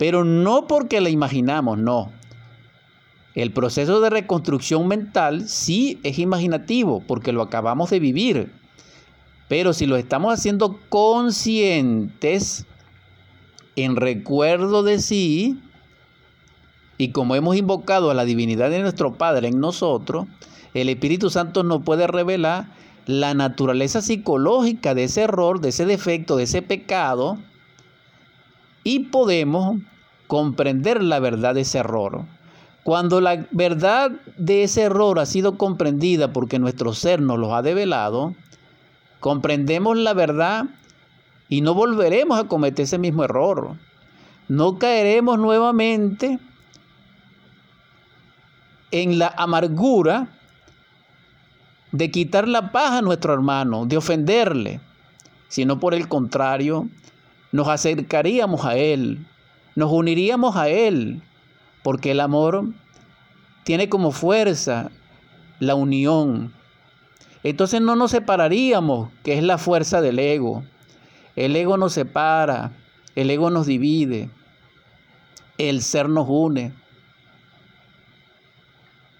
[0.00, 2.10] pero no porque la imaginamos, no.
[3.34, 8.50] El proceso de reconstrucción mental sí es imaginativo porque lo acabamos de vivir.
[9.46, 12.64] Pero si lo estamos haciendo conscientes,
[13.76, 15.60] en recuerdo de sí,
[16.96, 20.26] y como hemos invocado a la divinidad de nuestro Padre en nosotros,
[20.74, 22.66] el Espíritu Santo nos puede revelar
[23.06, 27.38] la naturaleza psicológica de ese error, de ese defecto, de ese pecado,
[28.84, 29.78] y podemos
[30.26, 32.24] comprender la verdad de ese error.
[32.84, 37.62] Cuando la verdad de ese error ha sido comprendida porque nuestro ser nos lo ha
[37.62, 38.34] develado,
[39.18, 40.66] comprendemos la verdad
[41.48, 43.76] y no volveremos a cometer ese mismo error.
[44.48, 46.38] No caeremos nuevamente
[48.92, 50.28] en la amargura
[51.92, 54.80] de quitar la paz a nuestro hermano, de ofenderle,
[55.48, 56.88] sino por el contrario,
[57.52, 59.26] nos acercaríamos a Él,
[59.74, 61.22] nos uniríamos a Él,
[61.82, 62.64] porque el amor
[63.64, 64.90] tiene como fuerza
[65.58, 66.52] la unión.
[67.42, 70.62] Entonces no nos separaríamos, que es la fuerza del ego.
[71.36, 72.72] El ego nos separa,
[73.16, 74.30] el ego nos divide,
[75.58, 76.72] el ser nos une.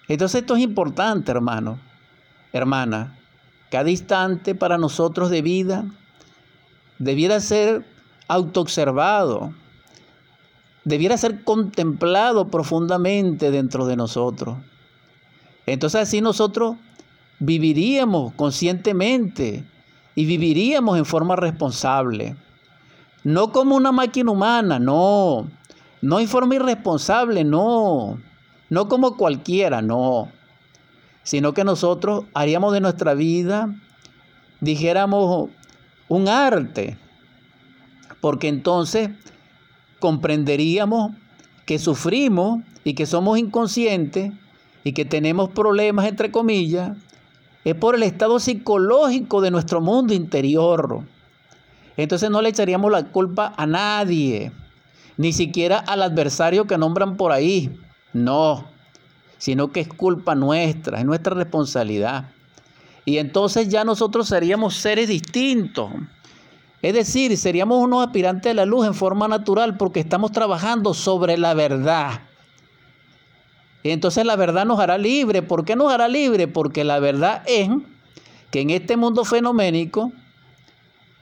[0.09, 1.79] Entonces esto es importante, hermano,
[2.53, 3.17] hermana.
[3.71, 5.85] Cada instante para nosotros de vida
[6.99, 7.85] debiera ser
[8.29, 9.53] autoobservado,
[10.85, 14.59] debiera ser contemplado profundamente dentro de nosotros.
[15.67, 16.77] Entonces así nosotros
[17.39, 19.65] viviríamos conscientemente
[20.15, 22.37] y viviríamos en forma responsable.
[23.23, 25.49] No como una máquina humana, no.
[26.03, 28.19] No en forma irresponsable, no.
[28.69, 30.29] No como cualquiera, no.
[31.23, 33.75] Sino que nosotros haríamos de nuestra vida,
[34.61, 35.51] dijéramos,
[36.09, 36.99] un arte.
[38.21, 39.11] Porque entonces
[39.99, 41.13] comprenderíamos
[41.67, 44.33] que sufrimos y que somos inconscientes
[44.83, 46.97] y que tenemos problemas, entre comillas,
[47.65, 51.05] es por el estado psicológico de nuestro mundo interior.
[51.97, 54.53] Entonces no le echaríamos la culpa a nadie,
[55.17, 57.79] ni siquiera al adversario que nombran por ahí.
[58.13, 58.65] No,
[59.41, 62.31] sino que es culpa nuestra, es nuestra responsabilidad.
[63.07, 65.91] Y entonces ya nosotros seríamos seres distintos.
[66.83, 71.39] Es decir, seríamos unos aspirantes a la luz en forma natural porque estamos trabajando sobre
[71.39, 72.21] la verdad.
[73.83, 75.41] Y entonces la verdad nos hará libre.
[75.41, 76.47] ¿Por qué nos hará libre?
[76.47, 77.71] Porque la verdad es
[78.51, 80.13] que en este mundo fenoménico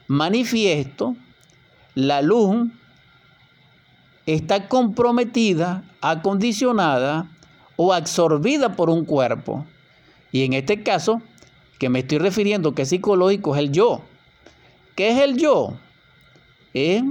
[0.07, 1.15] manifiesto,
[1.95, 2.67] la luz
[4.25, 7.29] está comprometida, acondicionada
[7.81, 9.65] o absorbida por un cuerpo.
[10.33, 11.21] Y en este caso,
[11.79, 14.01] que me estoy refiriendo que es psicológico, es el yo.
[14.95, 15.79] ¿Qué es el yo?
[16.73, 17.01] Es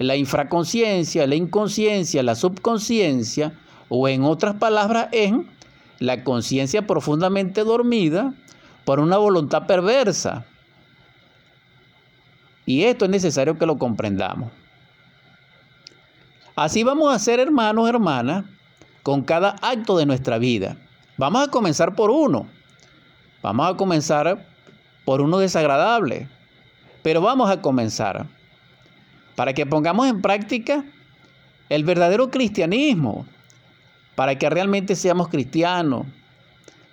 [0.00, 3.52] la infraconciencia, la inconsciencia, la subconsciencia,
[3.88, 5.32] o en otras palabras, es
[6.00, 8.34] la conciencia profundamente dormida
[8.84, 10.44] por una voluntad perversa.
[12.66, 14.50] Y esto es necesario que lo comprendamos.
[16.56, 18.46] Así vamos a ser hermanos, hermanas,
[19.02, 20.76] con cada acto de nuestra vida.
[21.16, 22.46] Vamos a comenzar por uno.
[23.42, 24.46] Vamos a comenzar
[25.04, 26.28] por uno desagradable.
[27.02, 28.26] Pero vamos a comenzar
[29.34, 30.84] para que pongamos en práctica
[31.68, 33.26] el verdadero cristianismo,
[34.14, 36.06] para que realmente seamos cristianos,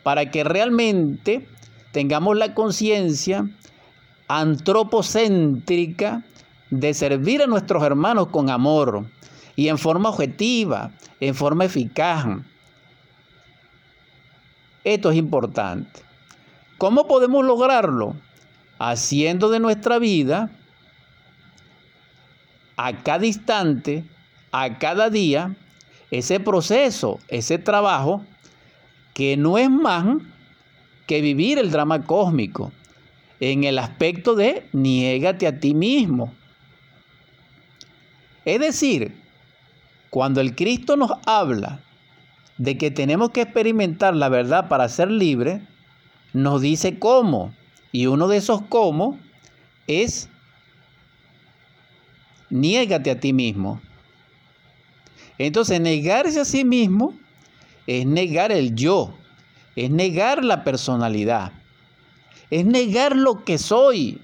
[0.03, 1.47] para que realmente
[1.91, 3.47] tengamos la conciencia
[4.27, 6.23] antropocéntrica
[6.69, 9.05] de servir a nuestros hermanos con amor
[9.59, 12.25] y en forma objetiva, en forma eficaz.
[14.83, 16.01] Esto es importante.
[16.77, 18.15] ¿Cómo podemos lograrlo?
[18.79, 20.49] haciendo de nuestra vida
[22.77, 24.05] a cada instante,
[24.51, 25.55] a cada día,
[26.09, 28.23] ese proceso, ese trabajo,
[29.13, 30.05] que no es más
[31.05, 32.71] que vivir el drama cósmico
[33.41, 36.33] en el aspecto de niégate a ti mismo.
[38.45, 39.18] Es decir,
[40.09, 41.81] cuando el Cristo nos habla
[42.57, 45.61] de que tenemos que experimentar la verdad para ser libres,
[46.33, 47.53] nos dice cómo.
[47.91, 49.17] Y uno de esos cómo
[49.87, 50.29] es
[52.49, 53.81] niégate a ti mismo.
[55.37, 57.13] Entonces, negarse a sí mismo
[57.87, 59.15] es negar el yo,
[59.75, 61.53] es negar la personalidad,
[62.49, 64.21] es negar lo que soy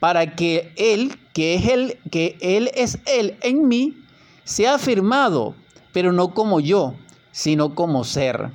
[0.00, 3.96] para que él, que es él, que él es él en mí,
[4.44, 5.54] sea afirmado,
[5.92, 6.94] pero no como yo,
[7.30, 8.50] sino como ser.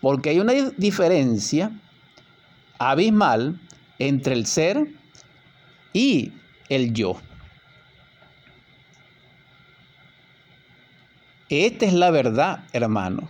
[0.00, 1.70] Porque hay una diferencia
[2.78, 3.60] abismal
[3.98, 4.86] entre el ser
[5.92, 6.32] y
[6.68, 7.16] el yo.
[11.48, 13.28] Esta es la verdad, hermano.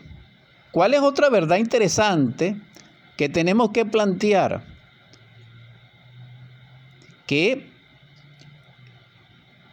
[0.72, 2.56] ¿Cuál es otra verdad interesante
[3.16, 4.76] que tenemos que plantear?
[7.26, 7.68] que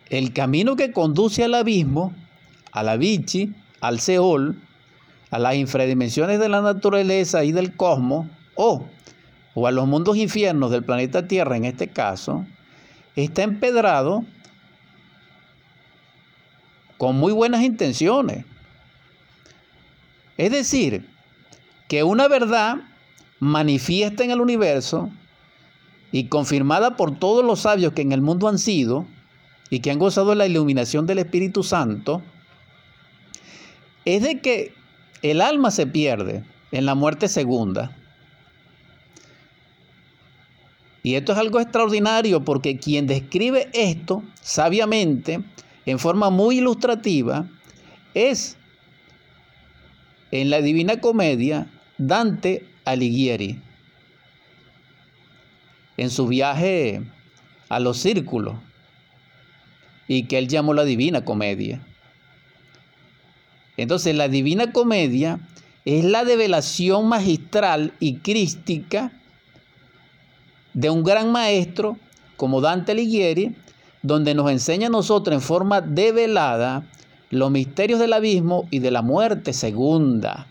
[0.10, 2.14] el camino que conduce al abismo,
[2.72, 4.62] a la bichi, al Seol,
[5.32, 8.86] a las infradimensiones de la naturaleza y del cosmos, o,
[9.56, 12.46] o a los mundos infiernos del planeta Tierra en este caso,
[13.16, 14.24] está empedrado
[16.98, 18.46] con muy buenas intenciones.
[20.38, 21.08] Es decir,
[21.88, 22.78] que una verdad
[23.40, 25.12] manifiesta en el universo
[26.12, 29.06] y confirmada por todos los sabios que en el mundo han sido
[29.74, 32.22] y que han gozado de la iluminación del Espíritu Santo,
[34.06, 34.72] es de que
[35.24, 37.98] el alma se pierde en la muerte segunda.
[41.02, 45.44] Y esto es algo extraordinario porque quien describe esto sabiamente,
[45.88, 47.48] en forma muy ilustrativa,
[48.14, 48.58] es
[50.30, 51.66] en la Divina Comedia
[51.98, 53.60] Dante Alighieri.
[55.98, 57.02] En su viaje
[57.70, 58.58] a los círculos
[60.08, 61.82] y que él llamó la Divina Comedia.
[63.78, 65.40] Entonces la Divina Comedia
[65.86, 69.12] es la develación magistral y crística
[70.74, 71.98] de un gran maestro
[72.38, 73.56] como Dante Alighieri,
[74.02, 76.86] donde nos enseña a nosotros en forma develada
[77.30, 80.48] los misterios del abismo y de la muerte segunda.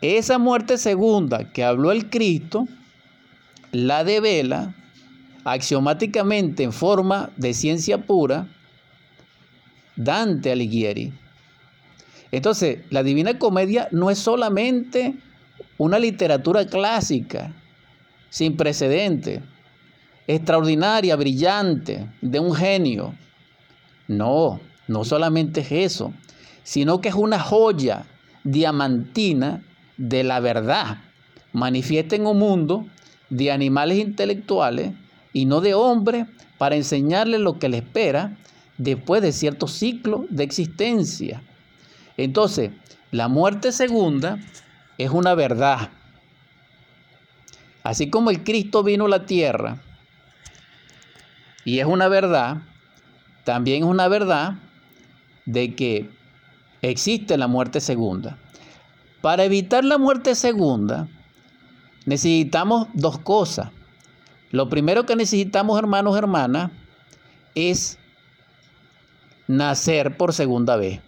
[0.00, 2.66] Esa muerte segunda que habló el Cristo,
[3.70, 4.74] la devela
[5.44, 8.48] axiomáticamente en forma de ciencia pura
[9.96, 11.12] Dante Alighieri.
[12.30, 15.16] Entonces, la Divina Comedia no es solamente
[15.76, 17.54] una literatura clásica,
[18.30, 19.42] sin precedente,
[20.26, 23.14] extraordinaria, brillante, de un genio.
[24.08, 26.14] No, no solamente es eso,
[26.62, 28.06] sino que es una joya
[28.44, 29.62] diamantina
[29.98, 30.98] de la verdad,
[31.52, 32.86] manifiesta en un mundo
[33.28, 34.92] de animales intelectuales
[35.32, 36.26] y no de hombres
[36.58, 38.36] para enseñarles lo que le espera
[38.78, 41.42] después de cierto ciclo de existencia.
[42.16, 42.70] Entonces,
[43.10, 44.38] la muerte segunda
[44.98, 45.90] es una verdad
[47.82, 49.82] Así como el Cristo vino a la tierra
[51.64, 52.62] y es una verdad,
[53.44, 54.54] también es una verdad
[55.46, 56.10] de que
[56.80, 58.38] existe la muerte segunda.
[59.20, 61.08] Para evitar la muerte segunda,
[62.04, 63.70] necesitamos dos cosas.
[64.52, 66.70] Lo primero que necesitamos, hermanos, hermanas,
[67.54, 67.98] es
[69.48, 71.00] nacer por segunda vez.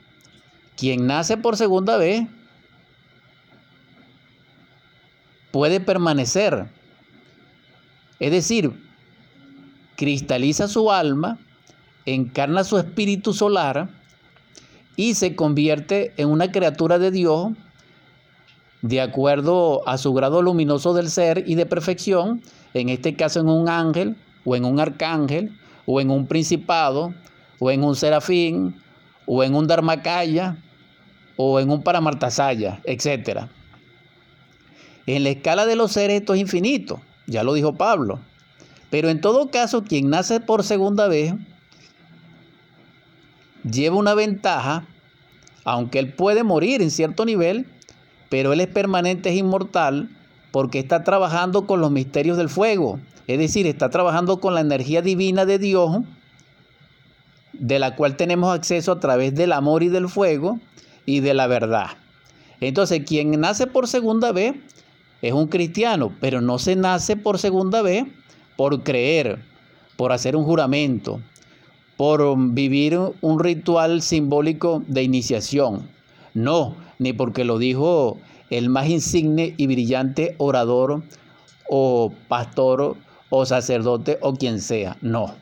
[0.77, 2.27] Quien nace por segunda vez
[5.53, 6.67] puede permanecer.
[8.19, 8.73] Es decir,
[9.97, 11.39] cristaliza su alma,
[12.07, 13.91] encarna su espíritu solar
[14.97, 17.53] y se convierte en una criatura de Dios
[18.83, 22.43] de acuerdo a su grado luminoso del ser y de perfección,
[22.75, 25.57] en este caso en un ángel o en un arcángel
[25.87, 27.15] o en un principado
[27.59, 28.77] o en un serafín
[29.27, 30.59] o en un dharmakaya
[31.37, 33.49] o en un paramartasaya, etcétera.
[35.07, 38.21] En la escala de los seres esto es infinito, ya lo dijo Pablo.
[38.91, 41.35] Pero en todo caso, quien nace por segunda vez
[43.69, 44.87] lleva una ventaja,
[45.65, 47.67] aunque él puede morir en cierto nivel,
[48.29, 50.11] pero él es permanente, es inmortal,
[50.55, 53.01] porque está trabajando con los misterios del fuego.
[53.27, 56.03] Es decir, está trabajando con la energía divina de Dios,
[57.55, 60.61] de la cual tenemos acceso a través del amor y del fuego
[61.07, 61.87] y de la verdad.
[62.61, 64.55] Entonces, quien nace por segunda vez
[65.23, 68.05] es un cristiano, pero no se nace por segunda vez
[68.55, 69.43] por creer,
[69.97, 71.21] por hacer un juramento,
[71.97, 75.89] por vivir un ritual simbólico de iniciación.
[76.33, 78.21] No, ni porque lo dijo
[78.59, 81.03] el más insigne y brillante orador
[81.69, 82.97] o pastor
[83.31, 84.97] o sacerdote o quien sea.
[85.01, 85.35] No.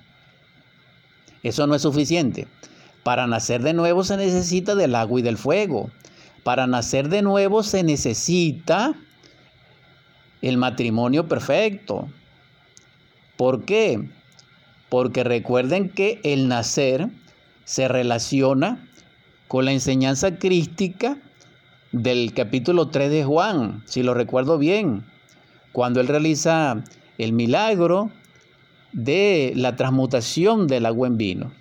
[1.43, 2.49] Eso no es suficiente.
[3.03, 5.91] Para nacer de nuevo se necesita del agua y del fuego.
[6.43, 8.95] Para nacer de nuevo se necesita
[10.41, 12.09] el matrimonio perfecto.
[13.37, 14.09] ¿Por qué?
[14.89, 17.09] Porque recuerden que el nacer
[17.65, 18.89] se relaciona
[19.49, 21.19] con la enseñanza crística
[21.93, 25.05] del capítulo 3 de Juan, si lo recuerdo bien,
[25.73, 26.83] cuando él realiza
[27.19, 28.11] el milagro
[28.93, 31.53] de la transmutación del agua en vino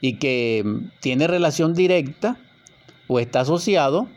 [0.00, 0.64] y que
[1.00, 2.38] tiene relación directa
[3.06, 4.08] o está asociado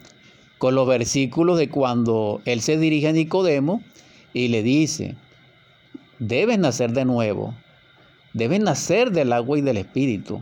[0.57, 3.83] con los versículos de cuando él se dirige a Nicodemo
[4.33, 5.15] y le dice,
[6.19, 7.53] debes nacer de nuevo,
[8.33, 10.41] debes nacer del agua y del espíritu.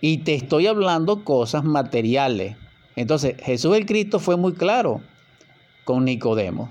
[0.00, 2.56] Y te estoy hablando cosas materiales.
[2.96, 5.00] Entonces Jesús el Cristo fue muy claro
[5.84, 6.70] con Nicodemo.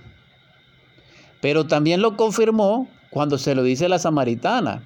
[1.41, 4.83] Pero también lo confirmó cuando se lo dice la samaritana.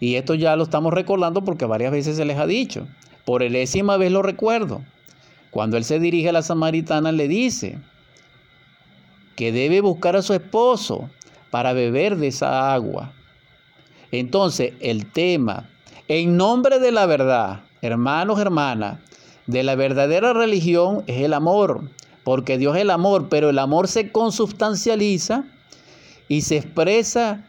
[0.00, 2.86] Y esto ya lo estamos recordando porque varias veces se les ha dicho.
[3.24, 4.82] Por enésima vez lo recuerdo.
[5.50, 7.78] Cuando él se dirige a la samaritana le dice
[9.36, 11.10] que debe buscar a su esposo
[11.50, 13.12] para beber de esa agua.
[14.12, 15.68] Entonces, el tema,
[16.08, 18.98] en nombre de la verdad, hermanos, hermanas,
[19.46, 21.82] de la verdadera religión es el amor,
[22.24, 25.44] porque Dios es el amor, pero el amor se consubstancializa
[26.28, 27.44] y se expresa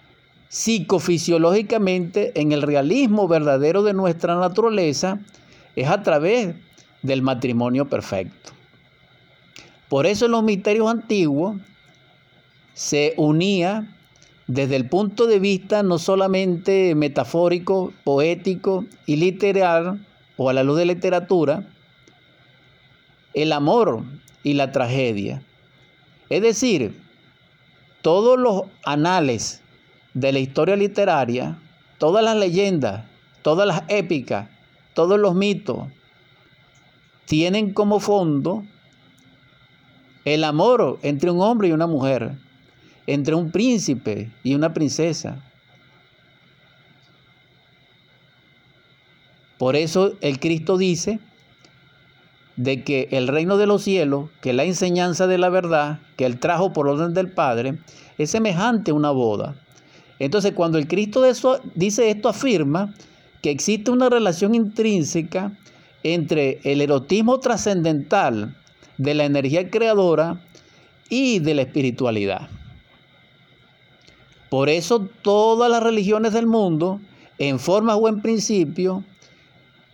[0.49, 5.19] psicofisiológicamente en el realismo verdadero de nuestra naturaleza,
[5.75, 6.55] es a través
[7.01, 8.51] del matrimonio perfecto.
[9.89, 11.57] Por eso en los misterios antiguos
[12.73, 13.96] se unía
[14.47, 20.05] desde el punto de vista no solamente metafórico, poético y literal,
[20.37, 21.67] o a la luz de literatura,
[23.33, 24.03] el amor
[24.43, 25.43] y la tragedia.
[26.29, 26.99] Es decir,
[28.01, 29.61] todos los anales
[30.13, 31.59] de la historia literaria,
[31.97, 33.05] todas las leyendas,
[33.41, 34.49] todas las épicas,
[34.93, 35.87] todos los mitos,
[37.25, 38.63] tienen como fondo
[40.23, 42.37] el amor entre un hombre y una mujer
[43.07, 45.41] entre un príncipe y una princesa.
[49.57, 51.19] Por eso el Cristo dice
[52.57, 56.39] de que el reino de los cielos, que la enseñanza de la verdad que él
[56.39, 57.79] trajo por orden del Padre,
[58.17, 59.55] es semejante a una boda.
[60.19, 61.23] Entonces, cuando el Cristo
[61.75, 62.93] dice esto, afirma
[63.41, 65.51] que existe una relación intrínseca
[66.03, 68.55] entre el erotismo trascendental
[68.97, 70.41] de la energía creadora
[71.09, 72.49] y de la espiritualidad.
[74.49, 77.01] Por eso todas las religiones del mundo,
[77.37, 79.03] en forma o en principio,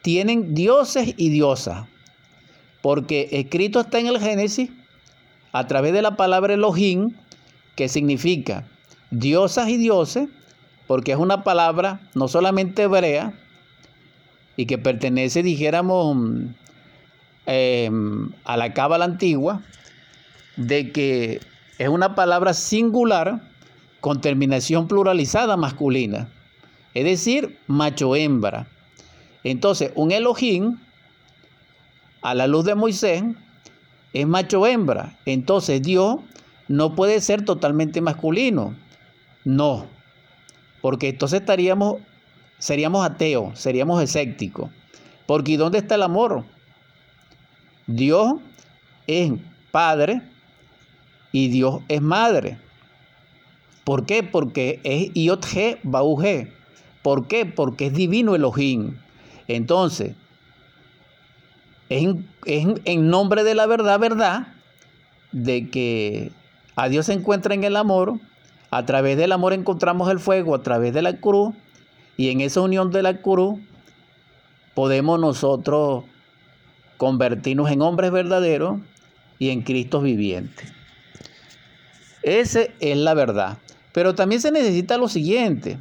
[0.01, 1.87] tienen dioses y diosas.
[2.81, 4.69] Porque escrito está en el Génesis,
[5.53, 7.15] a través de la palabra Elohim,
[7.75, 8.67] que significa
[9.11, 10.27] diosas y dioses,
[10.87, 13.33] porque es una palabra no solamente hebrea,
[14.55, 16.17] y que pertenece, dijéramos,
[17.45, 19.61] em, a la cábala antigua,
[20.57, 21.41] de que
[21.79, 23.41] es una palabra singular
[24.03, 26.27] con terminación pluralizada masculina,
[26.93, 28.67] es decir, macho-hembra.
[29.45, 30.77] Entonces, un Elohim,
[32.21, 33.23] a la luz de Moisés,
[34.11, 35.17] es macho-hembra.
[35.25, 36.17] Entonces, Dios
[36.67, 38.75] no puede ser totalmente masculino.
[39.45, 39.87] No,
[40.81, 42.01] porque entonces estaríamos,
[42.57, 44.69] seríamos ateos, seríamos escépticos.
[45.25, 46.43] Porque ¿dónde está el amor?
[47.87, 48.33] Dios
[49.07, 49.31] es
[49.71, 50.23] padre
[51.31, 52.57] y Dios es madre.
[53.83, 54.23] ¿Por qué?
[54.23, 56.49] Porque es Iot-G, Bau-G.
[57.01, 57.45] ¿Por qué?
[57.45, 58.97] Porque es divino Elohim.
[59.47, 60.15] Entonces,
[61.89, 62.07] es,
[62.45, 64.47] en nombre de la verdad, verdad,
[65.31, 66.31] de que
[66.75, 68.19] a Dios se encuentra en el amor,
[68.71, 71.53] a través del amor encontramos el fuego, a través de la cruz,
[72.17, 73.59] y en esa unión de la cruz
[74.73, 76.05] podemos nosotros
[76.97, 78.79] convertirnos en hombres verdaderos
[79.39, 80.71] y en Cristo vivientes.
[82.23, 83.57] Esa es la verdad.
[83.91, 85.77] Pero también se necesita lo siguiente.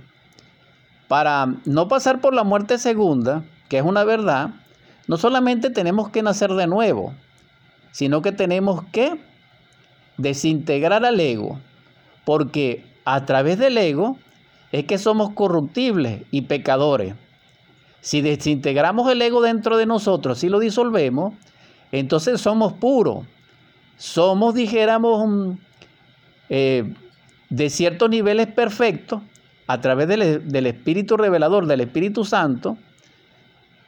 [1.09, 4.51] Para no pasar por la muerte segunda, que es una verdad,
[5.07, 7.15] no solamente tenemos que nacer de nuevo,
[7.91, 9.21] sino que tenemos que
[10.17, 11.59] desintegrar al ego,
[12.25, 14.17] porque a través del ego
[14.73, 17.15] es que somos corruptibles y pecadores.
[18.01, 21.35] Si desintegramos el ego dentro de nosotros, si lo disolvemos,
[21.93, 23.27] entonces somos puros.
[23.97, 25.59] Somos, dijéramos,
[26.55, 26.93] eh,
[27.49, 29.23] de ciertos niveles perfectos
[29.67, 32.77] a través del, Espíritu revelador, del Espíritu Santo,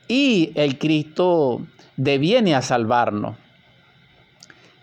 [0.09, 1.61] y el Cristo
[1.99, 3.37] deviene a salvarnos.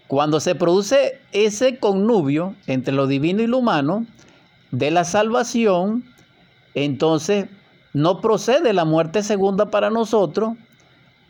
[0.06, 4.06] Cuando se produce ese connubio entre lo divino y lo humano
[4.70, 6.04] de la salvación,
[6.76, 7.48] entonces
[7.94, 10.54] no procede la muerte segunda para nosotros,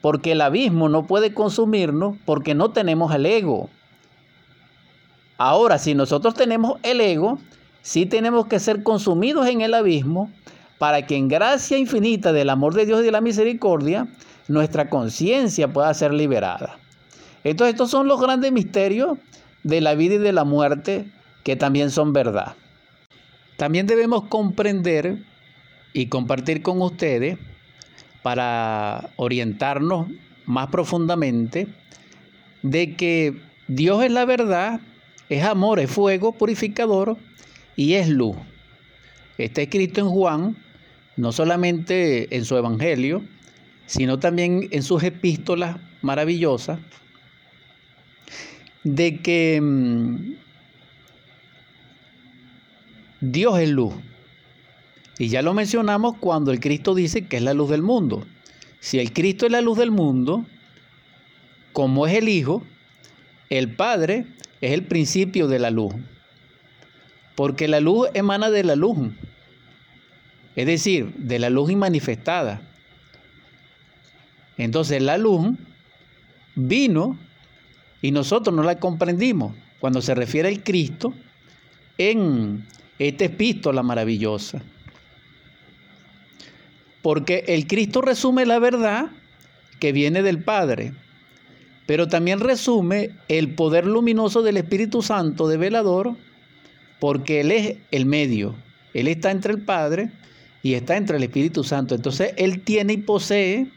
[0.01, 3.69] porque el abismo no puede consumirnos, porque no tenemos el ego.
[5.43, 7.39] Ahora, si nosotros tenemos el ego,
[7.81, 10.31] sí tenemos que ser consumidos en el abismo
[10.77, 14.07] para que en gracia infinita del amor de Dios y de la misericordia,
[14.47, 16.77] nuestra conciencia pueda ser liberada.
[17.43, 19.17] Entonces, estos son los grandes misterios
[19.63, 21.11] de la vida y de la muerte
[21.43, 22.53] que también son verdad.
[23.57, 25.23] También debemos comprender
[25.91, 27.39] y compartir con ustedes
[28.21, 30.05] para orientarnos
[30.45, 31.67] más profundamente
[32.61, 34.81] de que Dios es la verdad
[35.31, 37.17] es amor, es fuego purificador
[37.77, 38.35] y es luz.
[39.37, 40.57] Está escrito en Juan,
[41.15, 43.23] no solamente en su evangelio,
[43.85, 46.79] sino también en sus epístolas maravillosas,
[48.83, 50.33] de que mm,
[53.21, 53.93] Dios es luz.
[55.17, 58.27] Y ya lo mencionamos cuando el Cristo dice que es la luz del mundo.
[58.81, 60.45] Si el Cristo es la luz del mundo,
[61.71, 62.63] como es el Hijo,
[63.49, 64.25] el Padre
[64.61, 65.93] es el principio de la luz.
[67.35, 68.97] Porque la luz emana de la luz.
[70.55, 72.61] Es decir, de la luz inmanifestada.
[74.57, 75.57] Entonces la luz
[76.55, 77.17] vino
[78.01, 81.13] y nosotros no la comprendimos cuando se refiere al Cristo
[81.97, 82.67] en
[82.99, 84.61] esta epístola maravillosa.
[87.01, 89.07] Porque el Cristo resume la verdad
[89.79, 90.93] que viene del Padre,
[91.91, 96.15] pero también resume el poder luminoso del Espíritu Santo de velador,
[97.01, 98.55] porque Él es el medio,
[98.93, 100.09] Él está entre el Padre
[100.63, 101.93] y está entre el Espíritu Santo.
[101.93, 103.67] Entonces Él tiene y posee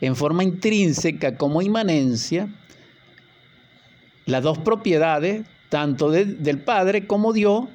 [0.00, 2.48] en forma intrínseca como inmanencia
[4.24, 7.66] las dos propiedades, tanto del Padre como Dios,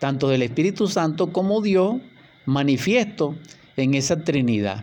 [0.00, 1.98] tanto del Espíritu Santo como Dios,
[2.46, 3.36] manifiesto
[3.76, 4.82] en esa Trinidad.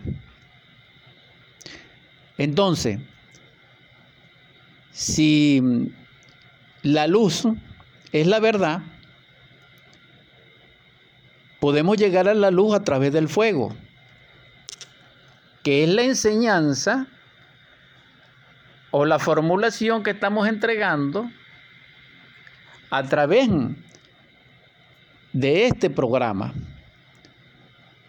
[2.38, 2.98] Entonces,
[4.98, 5.62] si
[6.82, 7.44] la luz
[8.10, 8.82] es la verdad,
[11.60, 13.72] podemos llegar a la luz a través del fuego,
[15.62, 17.06] que es la enseñanza
[18.90, 21.30] o la formulación que estamos entregando
[22.90, 23.48] a través
[25.32, 26.54] de este programa.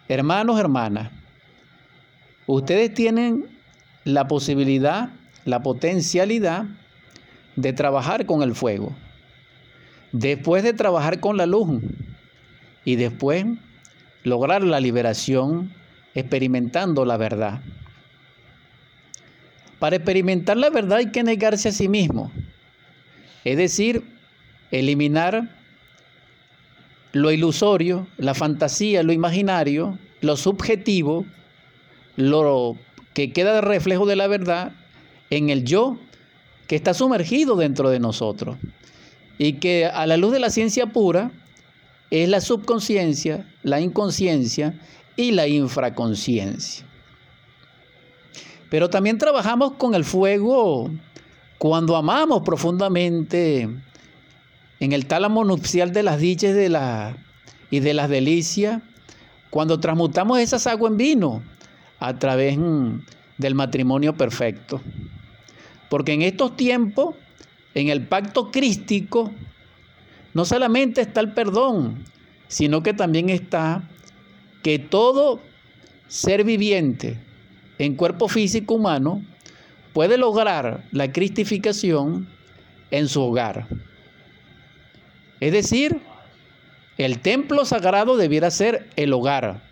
[0.07, 1.11] Hermanos, hermanas,
[2.47, 3.45] ustedes tienen
[4.05, 5.11] la posibilidad,
[5.45, 6.65] la potencialidad
[7.55, 8.95] de trabajar con el fuego,
[10.11, 11.81] después de trabajar con la luz
[12.85, 13.45] y después
[14.23, 15.73] lograr la liberación
[16.15, 17.61] experimentando la verdad.
[19.79, 22.31] Para experimentar la verdad hay que negarse a sí mismo,
[23.43, 24.03] es decir,
[24.71, 25.49] eliminar
[27.13, 31.25] lo ilusorio, la fantasía, lo imaginario, lo subjetivo,
[32.15, 32.77] lo
[33.13, 34.73] que queda de reflejo de la verdad
[35.29, 35.97] en el yo
[36.69, 38.55] que está sumergido dentro de nosotros
[39.39, 41.31] y que a la luz de la ciencia pura
[42.11, 44.79] es la subconsciencia, la inconsciencia
[45.15, 46.85] y la infraconsciencia.
[48.69, 50.91] Pero también trabajamos con el fuego
[51.57, 53.67] cuando amamos profundamente
[54.79, 57.17] en el tálamo nupcial de las dichas de la,
[57.71, 58.79] y de las delicias,
[59.49, 61.43] cuando transmutamos esas aguas en vino
[61.99, 62.99] a través mm,
[63.39, 64.79] del matrimonio perfecto.
[65.89, 67.15] Porque en estos tiempos,
[67.73, 69.31] en el pacto crístico,
[70.33, 72.05] no solamente está el perdón,
[72.47, 73.89] sino que también está
[74.61, 75.39] que todo
[76.07, 77.19] ser viviente,
[77.77, 79.23] en cuerpo físico humano
[79.93, 82.27] puede lograr la cristificación
[82.91, 83.67] en su hogar.
[85.39, 86.01] Es decir,
[86.97, 89.63] el templo sagrado debiera ser el hogar,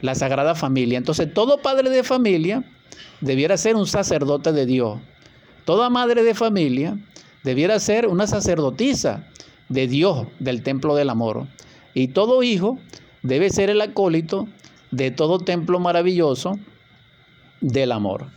[0.00, 0.98] la sagrada familia.
[0.98, 2.64] Entonces todo padre de familia
[3.20, 4.98] debiera ser un sacerdote de Dios.
[5.66, 6.96] Toda madre de familia
[7.42, 9.26] debiera ser una sacerdotisa
[9.68, 11.48] de Dios, del templo del amor.
[11.92, 12.78] Y todo hijo
[13.22, 14.46] debe ser el acólito
[14.92, 16.56] de todo templo maravilloso
[17.60, 18.28] del amor.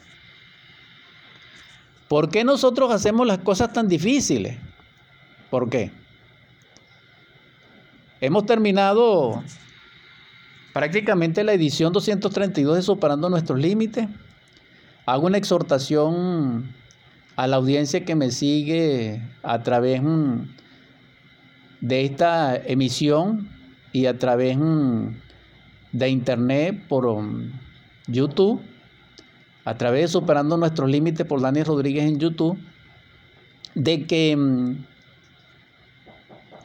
[2.07, 4.57] ¿Por qué nosotros hacemos las cosas tan difíciles?
[5.51, 5.91] ¿Por qué?
[8.21, 9.43] Hemos terminado
[10.73, 14.07] prácticamente la edición 232 de Superando nuestros límites.
[15.05, 16.73] Hago una exhortación
[17.39, 20.41] a la audiencia que me sigue a través mm,
[21.79, 23.47] de esta emisión
[23.93, 25.07] y a través mm,
[25.93, 27.53] de internet por mm,
[28.07, 28.61] YouTube.
[29.63, 32.59] A través de Superando Nuestros Límites por Daniel Rodríguez en YouTube,
[33.73, 34.37] de que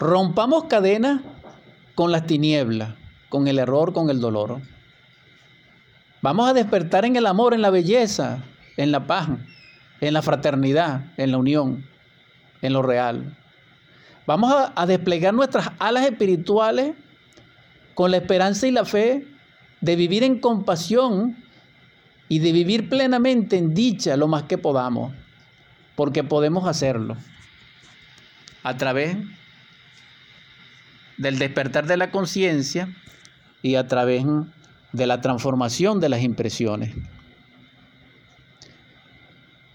[0.00, 1.20] rompamos cadenas
[1.94, 2.94] con las tinieblas,
[3.28, 4.60] con el error, con el dolor.
[6.20, 8.42] Vamos a despertar en el amor, en la belleza,
[8.76, 9.28] en la paz,
[10.08, 11.84] en la fraternidad, en la unión,
[12.60, 13.36] en lo real.
[14.26, 16.94] Vamos a, desplegar nuestras alas espirituales
[17.94, 19.26] con la esperanza y la fe
[19.80, 21.36] de vivir en compasión
[22.28, 25.12] y de vivir plenamente en dicha lo más que podamos,
[25.94, 27.16] porque podemos hacerlo
[28.62, 29.16] a través
[31.16, 32.88] del despertar de la conciencia
[33.62, 34.24] y a través
[34.92, 36.94] de la transformación de las impresiones.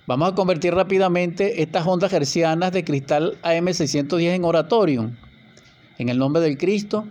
[0.10, 5.12] Vamos a convertir rápidamente estas ondas hercianas de cristal AM610 en oratorio,
[6.00, 7.08] en el nombre del Cristo,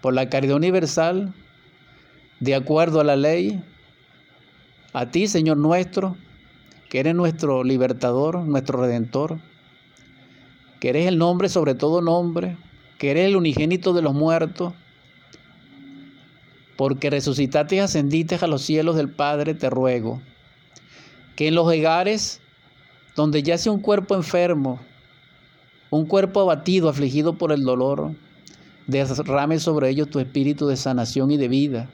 [0.00, 1.32] por la caridad universal,
[2.40, 3.62] de acuerdo a la ley,
[4.92, 6.16] a ti, Señor nuestro,
[6.88, 9.38] que eres nuestro libertador, nuestro redentor,
[10.80, 12.56] que eres el nombre sobre todo nombre,
[12.98, 14.72] que eres el unigénito de los muertos,
[16.76, 20.20] porque resucitaste y ascendiste a los cielos del Padre, te ruego
[21.38, 22.40] que en los hogares
[23.14, 24.80] donde yace un cuerpo enfermo,
[25.88, 28.10] un cuerpo abatido, afligido por el dolor,
[28.88, 31.90] derrame sobre ellos tu espíritu de sanación y de vida.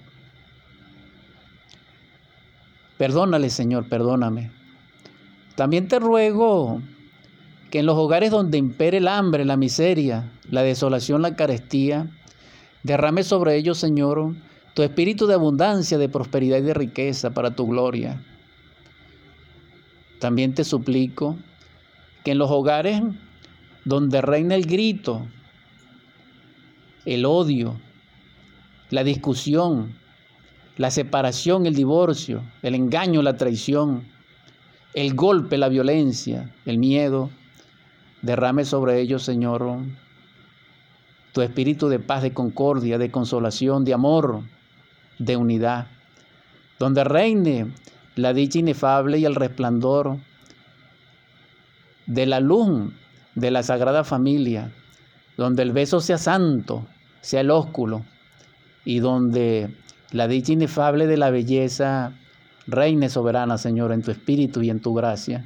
[2.97, 4.51] Perdónale, Señor, perdóname.
[5.57, 6.81] También te ruego
[7.71, 12.09] que en los hogares donde impere el hambre, la miseria, la desolación, la carestía,
[12.83, 14.37] derrame sobre ellos, Señor,
[14.73, 18.25] tu espíritu de abundancia, de prosperidad y de riqueza para tu gloria.
[20.19, 21.37] También te suplico
[22.25, 23.03] que en los hogares
[23.85, 25.27] donde reina el grito,
[27.05, 27.79] el odio,
[28.91, 29.95] la discusión,
[30.77, 34.05] la separación, el divorcio, el engaño, la traición,
[34.95, 37.31] el golpe, la violencia, el miedo,
[38.25, 39.81] Derrame sobre ellos, Señor,
[41.33, 44.45] tu espíritu de paz, de concordia, de consolación, de amor,
[45.19, 45.89] de unidad,
[46.79, 47.71] donde reine
[48.17, 50.19] la dicha inefable y el resplandor
[52.07, 52.93] de la luz
[53.35, 54.73] de la Sagrada Familia,
[55.37, 56.87] donde el beso sea santo,
[57.21, 58.05] sea el ósculo,
[58.85, 59.75] y donde
[60.13, 62.13] la dicha inefable de la belleza
[62.67, 65.45] reine soberana, Señor, en tu espíritu y en tu gracia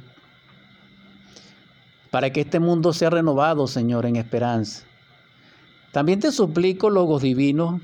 [2.09, 4.83] para que este mundo sea renovado, Señor, en esperanza.
[5.91, 7.81] También te suplico, Logos Divinos,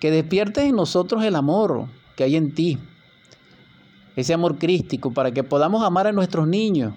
[0.00, 2.78] que despiertes en nosotros el amor que hay en ti,
[4.16, 6.94] ese amor crístico, para que podamos amar a nuestros niños,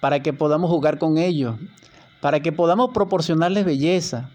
[0.00, 1.56] para que podamos jugar con ellos,
[2.20, 4.30] para que podamos proporcionarles belleza,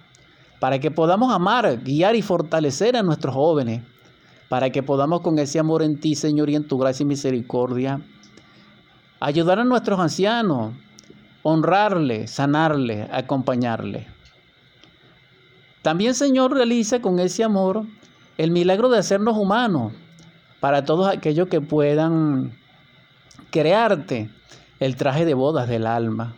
[0.59, 3.83] para que podamos amar, guiar y fortalecer a nuestros jóvenes,
[4.49, 8.01] para que podamos con ese amor en ti, Señor, y en tu gracia y misericordia,
[9.19, 10.73] ayudar a nuestros ancianos,
[11.43, 14.07] honrarle, sanarle, acompañarle.
[15.81, 17.85] También, Señor, realiza con ese amor
[18.37, 19.93] el milagro de hacernos humanos
[20.61, 22.53] para todos aquellos que puedan
[23.49, 24.29] crearte
[24.79, 26.35] el traje de bodas del alma.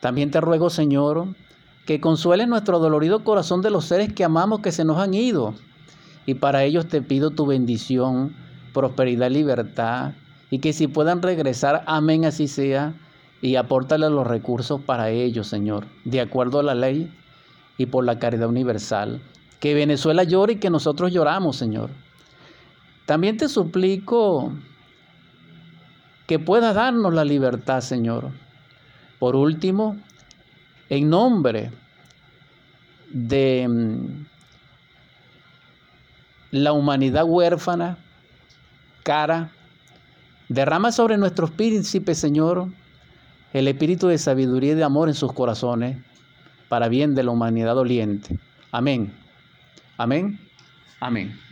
[0.00, 1.28] También te ruego, Señor,
[1.86, 5.54] que consueles nuestro dolorido corazón de los seres que amamos que se nos han ido.
[6.26, 8.36] Y para ellos te pido tu bendición,
[8.74, 10.12] prosperidad libertad
[10.50, 12.94] y que si puedan regresar, amén, así sea,
[13.40, 17.12] y apórtale los recursos para ellos, Señor, de acuerdo a la ley
[17.76, 19.22] y por la caridad universal.
[19.60, 21.90] Que Venezuela llore y que nosotros lloramos, Señor.
[23.08, 24.52] También te suplico
[26.26, 28.32] que puedas darnos la libertad, Señor.
[29.18, 29.96] Por último,
[30.90, 31.70] en nombre
[33.08, 34.26] de mm,
[36.50, 37.96] la humanidad huérfana,
[39.04, 39.52] cara,
[40.50, 42.68] Derrama sobre nuestros príncipes, Señor,
[43.54, 45.96] el espíritu de sabiduría y de amor en sus corazones,
[46.68, 48.38] para bien de la humanidad doliente.
[48.70, 49.14] Amén.
[49.96, 50.38] Amén.
[51.00, 51.47] Amén.